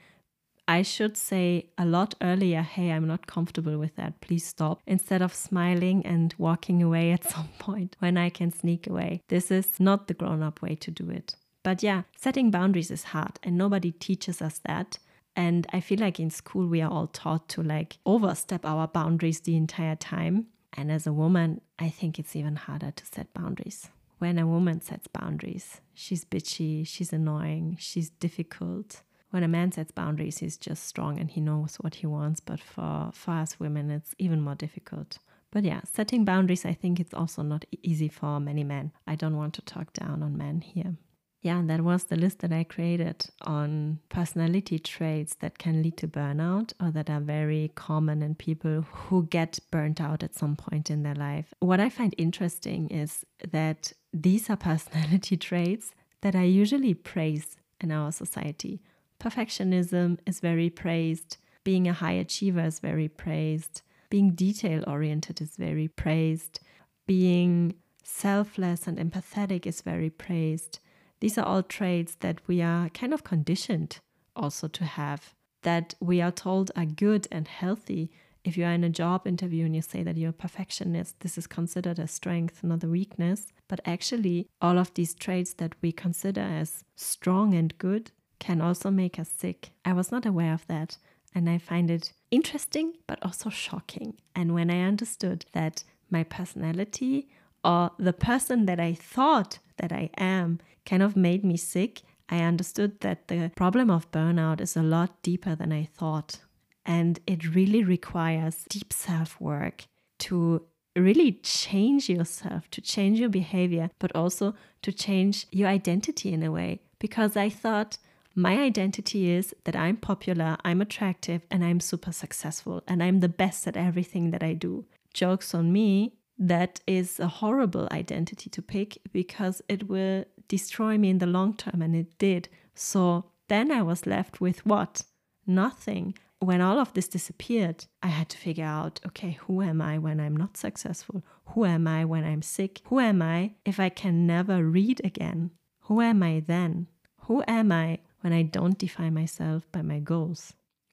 I 0.66 0.82
should 0.82 1.16
say 1.16 1.66
a 1.76 1.84
lot 1.84 2.14
earlier, 2.22 2.62
hey, 2.62 2.92
I'm 2.92 3.06
not 3.06 3.26
comfortable 3.26 3.76
with 3.78 3.94
that. 3.96 4.20
Please 4.20 4.46
stop. 4.46 4.80
Instead 4.86 5.20
of 5.20 5.34
smiling 5.34 6.06
and 6.06 6.34
walking 6.38 6.82
away 6.82 7.12
at 7.12 7.24
some 7.34 7.48
point 7.58 7.96
when 7.98 8.16
I 8.16 8.30
can 8.30 8.50
sneak 8.50 8.86
away. 8.86 9.20
This 9.28 9.50
is 9.50 9.78
not 9.78 10.08
the 10.08 10.14
grown 10.14 10.42
up 10.42 10.62
way 10.62 10.76
to 10.76 10.90
do 10.90 11.10
it. 11.10 11.36
But 11.62 11.82
yeah, 11.82 12.02
setting 12.16 12.50
boundaries 12.50 12.90
is 12.90 13.04
hard 13.04 13.38
and 13.42 13.56
nobody 13.58 13.92
teaches 13.92 14.40
us 14.40 14.60
that. 14.64 14.98
And 15.34 15.66
I 15.72 15.80
feel 15.80 15.98
like 15.98 16.20
in 16.20 16.30
school 16.30 16.66
we 16.66 16.82
are 16.82 16.90
all 16.90 17.06
taught 17.06 17.48
to 17.50 17.62
like 17.62 17.98
overstep 18.04 18.64
our 18.64 18.86
boundaries 18.86 19.40
the 19.40 19.56
entire 19.56 19.96
time. 19.96 20.46
And 20.74 20.90
as 20.90 21.06
a 21.06 21.12
woman, 21.12 21.60
I 21.78 21.88
think 21.88 22.18
it's 22.18 22.36
even 22.36 22.56
harder 22.56 22.90
to 22.90 23.06
set 23.06 23.32
boundaries. 23.34 23.88
When 24.18 24.38
a 24.38 24.46
woman 24.46 24.80
sets 24.80 25.08
boundaries, 25.08 25.80
she's 25.94 26.24
bitchy, 26.24 26.86
she's 26.86 27.12
annoying, 27.12 27.76
she's 27.80 28.10
difficult. 28.10 29.02
When 29.30 29.42
a 29.42 29.48
man 29.48 29.72
sets 29.72 29.90
boundaries, 29.90 30.38
he's 30.38 30.56
just 30.56 30.84
strong 30.84 31.18
and 31.18 31.30
he 31.30 31.40
knows 31.40 31.76
what 31.76 31.96
he 31.96 32.06
wants. 32.06 32.40
But 32.40 32.60
for, 32.60 33.10
for 33.12 33.32
us 33.32 33.58
women, 33.58 33.90
it's 33.90 34.14
even 34.18 34.40
more 34.40 34.54
difficult. 34.54 35.18
But 35.50 35.64
yeah, 35.64 35.80
setting 35.90 36.24
boundaries, 36.24 36.64
I 36.64 36.72
think 36.72 37.00
it's 37.00 37.14
also 37.14 37.42
not 37.42 37.64
easy 37.82 38.08
for 38.08 38.38
many 38.40 38.64
men. 38.64 38.92
I 39.06 39.16
don't 39.16 39.36
want 39.36 39.54
to 39.54 39.62
talk 39.62 39.92
down 39.92 40.22
on 40.22 40.36
men 40.36 40.60
here 40.60 40.96
yeah, 41.42 41.60
that 41.64 41.80
was 41.80 42.04
the 42.04 42.16
list 42.16 42.38
that 42.38 42.52
I 42.52 42.62
created 42.62 43.26
on 43.40 43.98
personality 44.08 44.78
traits 44.78 45.34
that 45.40 45.58
can 45.58 45.82
lead 45.82 45.96
to 45.96 46.06
burnout 46.06 46.72
or 46.80 46.92
that 46.92 47.10
are 47.10 47.20
very 47.20 47.72
common 47.74 48.22
in 48.22 48.36
people 48.36 48.82
who 48.82 49.26
get 49.26 49.58
burnt 49.72 50.00
out 50.00 50.22
at 50.22 50.36
some 50.36 50.54
point 50.54 50.88
in 50.88 51.02
their 51.02 51.16
life. 51.16 51.52
What 51.58 51.80
I 51.80 51.88
find 51.88 52.14
interesting 52.16 52.88
is 52.90 53.24
that 53.50 53.92
these 54.14 54.48
are 54.48 54.56
personality 54.56 55.36
traits 55.48 55.90
that 56.20 56.36
are 56.36 56.44
usually 56.44 56.94
praised 56.94 57.56
in 57.80 57.90
our 57.90 58.12
society. 58.12 58.80
Perfectionism 59.18 60.18
is 60.24 60.38
very 60.38 60.70
praised, 60.70 61.38
being 61.64 61.88
a 61.88 61.92
high 61.92 62.12
achiever 62.12 62.66
is 62.66 62.78
very 62.78 63.08
praised, 63.08 63.82
being 64.10 64.30
detail 64.30 64.84
oriented 64.86 65.40
is 65.40 65.56
very 65.56 65.88
praised, 65.88 66.60
being 67.04 67.74
selfless 68.04 68.86
and 68.86 68.98
empathetic 68.98 69.66
is 69.66 69.80
very 69.80 70.10
praised 70.10 70.78
these 71.22 71.38
are 71.38 71.46
all 71.46 71.62
traits 71.62 72.16
that 72.16 72.40
we 72.48 72.60
are 72.60 72.88
kind 72.88 73.14
of 73.14 73.22
conditioned 73.22 74.00
also 74.34 74.66
to 74.66 74.84
have, 74.84 75.34
that 75.62 75.94
we 76.00 76.20
are 76.20 76.32
told 76.32 76.72
are 76.74 76.84
good 76.84 77.28
and 77.30 77.46
healthy. 77.46 78.10
If 78.42 78.56
you 78.56 78.64
are 78.64 78.72
in 78.72 78.82
a 78.82 78.90
job 78.90 79.24
interview 79.24 79.64
and 79.64 79.76
you 79.76 79.82
say 79.82 80.02
that 80.02 80.16
you're 80.16 80.30
a 80.30 80.44
perfectionist, 80.44 81.20
this 81.20 81.38
is 81.38 81.46
considered 81.46 82.00
a 82.00 82.08
strength, 82.08 82.64
not 82.64 82.82
a 82.82 82.88
weakness. 82.88 83.52
But 83.68 83.78
actually, 83.86 84.48
all 84.60 84.80
of 84.80 84.92
these 84.94 85.14
traits 85.14 85.54
that 85.54 85.76
we 85.80 85.92
consider 85.92 86.40
as 86.40 86.82
strong 86.96 87.54
and 87.54 87.78
good 87.78 88.10
can 88.40 88.60
also 88.60 88.90
make 88.90 89.20
us 89.20 89.28
sick. 89.28 89.70
I 89.84 89.92
was 89.92 90.10
not 90.10 90.26
aware 90.26 90.52
of 90.52 90.66
that. 90.66 90.98
And 91.36 91.48
I 91.48 91.58
find 91.58 91.88
it 91.88 92.14
interesting, 92.32 92.94
but 93.06 93.24
also 93.24 93.48
shocking. 93.48 94.14
And 94.34 94.54
when 94.54 94.72
I 94.72 94.80
understood 94.80 95.46
that 95.52 95.84
my 96.10 96.24
personality 96.24 97.28
or 97.64 97.92
the 97.96 98.12
person 98.12 98.66
that 98.66 98.80
I 98.80 98.94
thought 98.94 99.60
that 99.76 99.92
I 99.92 100.10
am 100.18 100.58
kind 100.84 101.02
of 101.02 101.16
made 101.16 101.44
me 101.44 101.56
sick, 101.56 102.02
I 102.28 102.40
understood 102.40 103.00
that 103.00 103.28
the 103.28 103.50
problem 103.56 103.90
of 103.90 104.10
burnout 104.10 104.60
is 104.60 104.76
a 104.76 104.82
lot 104.82 105.22
deeper 105.22 105.54
than 105.54 105.72
I 105.72 105.84
thought. 105.84 106.40
And 106.84 107.20
it 107.26 107.54
really 107.54 107.84
requires 107.84 108.64
deep 108.68 108.92
self 108.92 109.40
work 109.40 109.84
to 110.20 110.62
really 110.96 111.32
change 111.42 112.08
yourself, 112.08 112.70
to 112.70 112.80
change 112.80 113.20
your 113.20 113.28
behavior, 113.28 113.90
but 113.98 114.14
also 114.14 114.54
to 114.82 114.92
change 114.92 115.46
your 115.50 115.68
identity 115.68 116.32
in 116.32 116.42
a 116.42 116.50
way. 116.50 116.80
Because 116.98 117.36
I 117.36 117.48
thought 117.48 117.98
my 118.34 118.58
identity 118.58 119.30
is 119.30 119.54
that 119.64 119.76
I'm 119.76 119.96
popular, 119.96 120.56
I'm 120.64 120.80
attractive, 120.80 121.42
and 121.50 121.64
I'm 121.64 121.80
super 121.80 122.12
successful, 122.12 122.82
and 122.88 123.02
I'm 123.02 123.20
the 123.20 123.28
best 123.28 123.66
at 123.66 123.76
everything 123.76 124.30
that 124.30 124.42
I 124.42 124.54
do. 124.54 124.86
Jokes 125.12 125.54
on 125.54 125.72
me, 125.72 126.14
that 126.38 126.80
is 126.86 127.20
a 127.20 127.28
horrible 127.28 127.88
identity 127.92 128.48
to 128.50 128.62
pick 128.62 128.98
because 129.12 129.62
it 129.68 129.88
will 129.88 130.24
destroy 130.52 130.98
me 130.98 131.08
in 131.08 131.18
the 131.18 131.34
long 131.38 131.54
term, 131.54 131.80
and 131.80 131.96
it 131.96 132.18
did. 132.18 132.50
So 132.74 133.24
then 133.48 133.72
I 133.72 133.80
was 133.80 134.06
left 134.06 134.38
with 134.38 134.66
what? 134.66 135.02
Nothing. 135.46 136.14
When 136.40 136.60
all 136.60 136.78
of 136.78 136.92
this 136.92 137.08
disappeared, 137.08 137.86
I 138.02 138.08
had 138.08 138.28
to 138.30 138.36
figure 138.36 138.66
out 138.66 139.00
okay, 139.08 139.32
who 139.42 139.62
am 139.62 139.80
I 139.80 139.96
when 139.96 140.20
I'm 140.20 140.36
not 140.36 140.58
successful? 140.58 141.24
Who 141.50 141.64
am 141.64 141.86
I 141.86 142.04
when 142.04 142.24
I'm 142.24 142.42
sick? 142.42 142.82
Who 142.88 143.00
am 143.00 143.22
I 143.22 143.54
if 143.64 143.80
I 143.80 143.88
can 143.88 144.26
never 144.26 144.62
read 144.62 145.00
again? 145.04 145.52
Who 145.86 146.02
am 146.02 146.22
I 146.22 146.42
then? 146.54 146.88
Who 147.26 147.42
am 147.48 147.72
I 147.72 148.00
when 148.20 148.34
I 148.34 148.42
don't 148.42 148.78
define 148.78 149.14
myself 149.14 149.62
by 149.72 149.80
my 149.80 150.00
goals? 150.00 150.52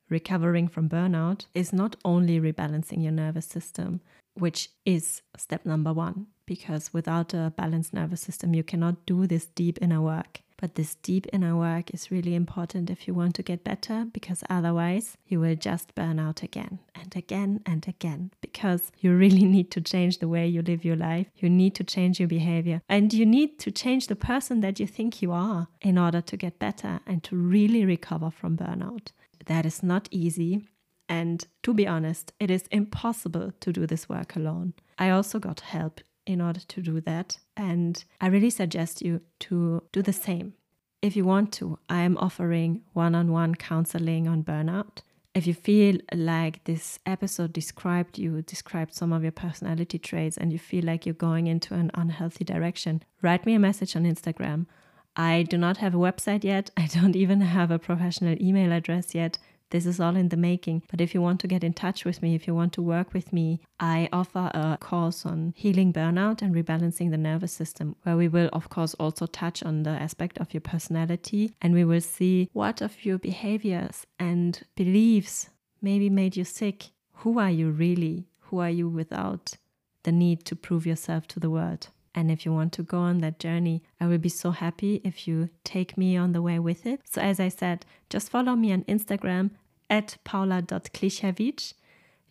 Recovering 0.10 0.70
from 0.70 0.88
burnout 0.88 1.48
is 1.54 1.74
not 1.74 1.98
only 2.06 2.40
rebalancing 2.40 3.04
your 3.04 3.12
nervous 3.12 3.46
system, 3.46 4.00
which 4.36 4.70
is 4.86 5.22
step 5.38 5.66
number 5.66 5.94
one, 5.94 6.28
because 6.50 6.92
without 6.92 7.32
a 7.36 7.54
balanced 7.56 7.94
nervous 7.94 8.22
system, 8.22 8.56
you 8.56 8.64
cannot 8.64 9.06
do 9.06 9.28
this 9.28 9.46
deep 9.46 9.78
inner 9.84 10.02
work. 10.02 10.42
But 10.58 10.74
this 10.74 10.96
deep 10.96 11.28
inner 11.32 11.56
work 11.56 11.94
is 11.94 12.10
really 12.10 12.34
important 12.34 12.90
if 12.90 13.08
you 13.08 13.14
want 13.14 13.36
to 13.36 13.44
get 13.44 13.64
better, 13.64 14.08
because 14.12 14.44
otherwise 14.50 15.16
you 15.28 15.40
will 15.40 15.56
just 15.56 15.94
burn 15.94 16.18
out 16.20 16.42
again 16.42 16.80
and 16.96 17.16
again 17.16 17.62
and 17.68 17.88
again. 17.88 18.32
Because 18.42 18.92
you 19.00 19.16
really 19.16 19.46
need 19.46 19.70
to 19.72 19.80
change 19.80 20.18
the 20.18 20.28
way 20.28 20.48
you 20.48 20.64
live 20.64 20.84
your 20.84 20.96
life, 20.96 21.28
you 21.36 21.52
need 21.52 21.76
to 21.76 21.84
change 21.84 22.20
your 22.20 22.28
behavior, 22.28 22.82
and 22.90 23.14
you 23.14 23.28
need 23.28 23.60
to 23.60 23.70
change 23.70 24.08
the 24.08 24.16
person 24.16 24.62
that 24.62 24.80
you 24.80 24.88
think 24.88 25.22
you 25.22 25.32
are 25.32 25.68
in 25.82 26.00
order 26.00 26.20
to 26.20 26.36
get 26.36 26.58
better 26.58 27.00
and 27.06 27.24
to 27.26 27.36
really 27.38 27.86
recover 27.86 28.32
from 28.32 28.58
burnout. 28.58 29.12
That 29.46 29.68
is 29.68 29.84
not 29.84 30.10
easy. 30.10 30.64
And 31.08 31.46
to 31.64 31.74
be 31.74 31.88
honest, 31.88 32.34
it 32.40 32.52
is 32.52 32.68
impossible 32.72 33.54
to 33.62 33.74
do 33.74 33.88
this 33.88 34.08
work 34.10 34.36
alone. 34.36 34.74
I 35.00 35.10
also 35.10 35.40
got 35.40 35.62
help 35.62 36.02
in 36.30 36.42
order 36.42 36.60
to 36.60 36.82
do 36.82 37.02
that. 37.02 37.40
And 37.58 38.04
I 38.22 38.28
really 38.28 38.52
suggest 38.52 39.02
you 39.02 39.22
to 39.40 39.82
do 39.92 40.04
the 40.04 40.14
same. 40.14 40.54
If 41.02 41.16
you 41.16 41.26
want 41.26 41.52
to, 41.54 41.80
I 41.90 42.02
am 42.02 42.18
offering 42.18 42.82
one 42.94 43.16
on 43.16 43.32
one 43.32 43.56
counseling 43.56 44.28
on 44.28 44.44
burnout. 44.44 45.00
If 45.34 45.48
you 45.48 45.56
feel 45.56 45.98
like 46.14 46.64
this 46.66 47.00
episode 47.06 47.52
described 47.52 48.20
you, 48.20 48.44
described 48.44 48.94
some 48.94 49.12
of 49.12 49.24
your 49.24 49.32
personality 49.32 49.98
traits, 49.98 50.38
and 50.38 50.52
you 50.54 50.60
feel 50.60 50.86
like 50.86 51.06
you're 51.06 51.16
going 51.30 51.48
into 51.48 51.74
an 51.74 51.90
unhealthy 51.96 52.44
direction, 52.44 53.04
write 53.24 53.46
me 53.46 53.56
a 53.56 53.60
message 53.60 53.96
on 53.96 54.04
Instagram. 54.04 54.68
I 55.16 55.44
do 55.44 55.58
not 55.58 55.78
have 55.78 55.96
a 55.96 55.98
website 55.98 56.44
yet. 56.44 56.70
I 56.78 56.86
don't 56.88 57.16
even 57.16 57.42
have 57.42 57.72
a 57.72 57.80
professional 57.80 58.40
email 58.40 58.72
address 58.72 59.16
yet. 59.16 59.40
This 59.72 59.86
is 59.86 60.00
all 60.00 60.16
in 60.16 60.30
the 60.30 60.38
making. 60.38 60.84
But 60.90 61.02
if 61.02 61.14
you 61.14 61.22
want 61.22 61.40
to 61.42 61.48
get 61.48 61.64
in 61.64 61.74
touch 61.74 62.06
with 62.06 62.22
me, 62.22 62.36
if 62.36 62.48
you 62.48 62.56
want 62.56 62.74
to 62.74 62.82
work 62.82 63.14
with 63.14 63.32
me, 63.32 63.62
I 63.80 64.10
offer 64.12 64.50
a 64.54 64.78
course 64.80 65.26
on 65.26 65.54
healing 65.56 65.94
burnout 65.94 66.42
and 66.42 66.56
rebalancing 66.56 67.12
the 67.12 67.18
nervous 67.18 67.54
system, 67.54 67.96
where 68.04 68.18
we 68.18 68.28
will, 68.28 68.50
of 68.52 68.70
course, 68.70 68.94
also 68.96 69.26
touch 69.26 69.62
on 69.64 69.84
the 69.84 69.92
aspect 69.92 70.38
of 70.40 70.54
your 70.54 70.62
personality 70.62 71.54
and 71.62 71.74
we 71.74 71.86
will 71.86 72.02
see 72.02 72.50
what 72.54 72.82
of 72.82 73.06
your 73.06 73.20
behaviors 73.20 74.06
and 74.18 74.64
beliefs 74.76 75.50
maybe 75.82 76.10
made 76.10 76.36
you 76.36 76.44
sick. 76.44 76.92
Who 77.14 77.40
are 77.40 77.52
you 77.52 77.70
really? 77.70 78.28
Who 78.50 78.60
are 78.60 78.70
you 78.70 78.90
without 78.90 79.56
the 80.04 80.12
need 80.12 80.46
to 80.46 80.56
prove 80.56 80.86
yourself 80.86 81.28
to 81.28 81.40
the 81.40 81.50
world? 81.50 81.90
And 82.20 82.30
if 82.30 82.46
you 82.46 82.52
want 82.52 82.74
to 82.74 82.84
go 82.84 82.98
on 82.98 83.20
that 83.20 83.40
journey, 83.40 83.82
I 84.02 84.08
will 84.08 84.18
be 84.18 84.28
so 84.28 84.52
happy 84.52 85.00
if 85.06 85.26
you 85.26 85.50
take 85.64 85.98
me 85.98 86.18
on 86.18 86.34
the 86.34 86.42
way 86.42 86.60
with 86.60 86.86
it. 86.86 87.00
So, 87.06 87.22
as 87.22 87.40
I 87.40 87.48
said, 87.48 87.86
just 88.10 88.30
follow 88.30 88.58
me 88.58 88.74
on 88.74 88.84
Instagram 88.84 89.52
at 89.90 90.18
paula.klichewicz. 90.26 91.76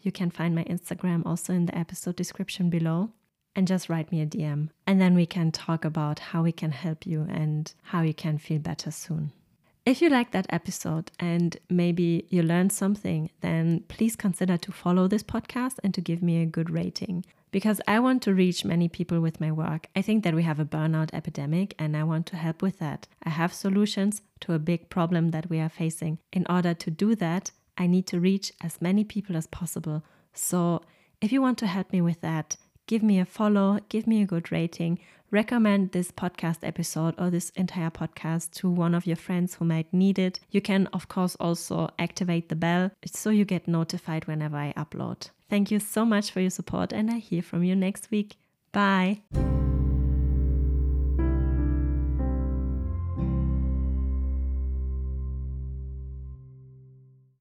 You 0.03 0.12
can 0.12 0.31
find 0.31 0.55
my 0.55 0.64
Instagram 0.64 1.24
also 1.24 1.55
in 1.55 1.64
the 1.64 1.79
episode 1.79 2.16
description 2.16 2.68
below. 2.68 3.12
And 3.57 3.66
just 3.66 3.88
write 3.88 4.12
me 4.12 4.20
a 4.20 4.27
DM. 4.27 4.68
And 4.87 5.01
then 5.01 5.14
we 5.14 5.24
can 5.24 5.53
talk 5.53 5.87
about 5.87 6.18
how 6.18 6.42
we 6.42 6.53
can 6.53 6.72
help 6.72 7.07
you 7.07 7.27
and 7.31 7.72
how 7.85 8.03
you 8.03 8.12
can 8.12 8.37
feel 8.37 8.59
better 8.59 8.90
soon. 8.90 9.33
If 9.87 10.03
you 10.03 10.11
like 10.11 10.33
that 10.33 10.46
episode 10.51 11.11
and 11.18 11.57
maybe 11.70 12.27
you 12.29 12.42
learned 12.42 12.72
something, 12.72 13.31
then 13.40 13.85
please 13.88 14.16
consider 14.16 14.59
to 14.59 14.70
follow 14.70 15.09
this 15.09 15.22
podcast 15.22 15.77
and 15.83 15.94
to 15.94 16.03
give 16.03 16.22
me 16.22 16.42
a 16.42 16.46
good 16.46 16.68
rating. 16.68 17.24
Because 17.50 17.80
I 17.87 17.98
want 18.00 18.22
to 18.22 18.34
reach 18.34 18.64
many 18.64 18.88
people 18.88 19.20
with 19.20 19.40
my 19.40 19.50
work. 19.52 19.88
I 19.96 20.02
think 20.02 20.24
that 20.24 20.34
we 20.34 20.42
have 20.42 20.61
a 20.61 20.64
burnout 20.64 21.11
epidemic 21.12 21.74
and 21.78 21.96
I 21.96 22.04
want 22.04 22.26
to 22.26 22.37
help 22.37 22.62
with 22.62 22.78
that. 22.78 23.06
I 23.22 23.30
have 23.30 23.52
solutions 23.52 24.22
to 24.40 24.52
a 24.52 24.58
big 24.58 24.90
problem 24.90 25.30
that 25.30 25.48
we 25.48 25.58
are 25.61 25.68
facing. 25.68 26.18
In 26.32 26.46
order 26.48 26.74
to 26.74 26.90
do 26.90 27.14
that, 27.16 27.50
I 27.76 27.87
need 27.87 28.06
to 28.08 28.20
reach 28.20 28.52
as 28.62 28.82
many 28.82 29.04
people 29.04 29.37
as 29.37 29.46
possible. 29.46 30.02
So, 30.34 30.82
if 31.20 31.32
you 31.32 31.42
want 31.42 31.58
to 31.58 31.66
help 31.66 31.92
me 31.92 32.00
with 32.00 32.20
that, 32.20 32.56
give 32.87 33.02
me 33.02 33.18
a 33.18 33.24
follow, 33.24 33.80
give 33.88 34.06
me 34.06 34.22
a 34.22 34.26
good 34.26 34.52
rating, 34.52 34.98
recommend 35.30 35.92
this 35.92 36.10
podcast 36.10 36.58
episode 36.62 37.14
or 37.18 37.30
this 37.30 37.50
entire 37.50 37.90
podcast 37.90 38.52
to 38.52 38.70
one 38.70 38.94
of 38.94 39.06
your 39.06 39.16
friends 39.16 39.54
who 39.54 39.64
might 39.64 39.92
need 39.92 40.18
it. 40.18 40.40
You 40.50 40.60
can, 40.60 40.86
of 40.92 41.08
course, 41.08 41.36
also 41.36 41.90
activate 41.98 42.48
the 42.48 42.56
bell 42.56 42.90
so 43.06 43.30
you 43.30 43.44
get 43.44 43.68
notified 43.68 44.26
whenever 44.26 44.56
I 44.56 44.72
upload. 44.76 45.30
Thank 45.50 45.70
you 45.70 45.80
so 45.80 46.04
much 46.04 46.30
for 46.30 46.40
your 46.40 46.50
support, 46.50 46.92
and 46.92 47.10
I 47.10 47.18
hear 47.18 47.42
from 47.42 47.64
you 47.64 47.74
next 47.74 48.10
week. 48.10 48.36
Bye. 48.72 49.22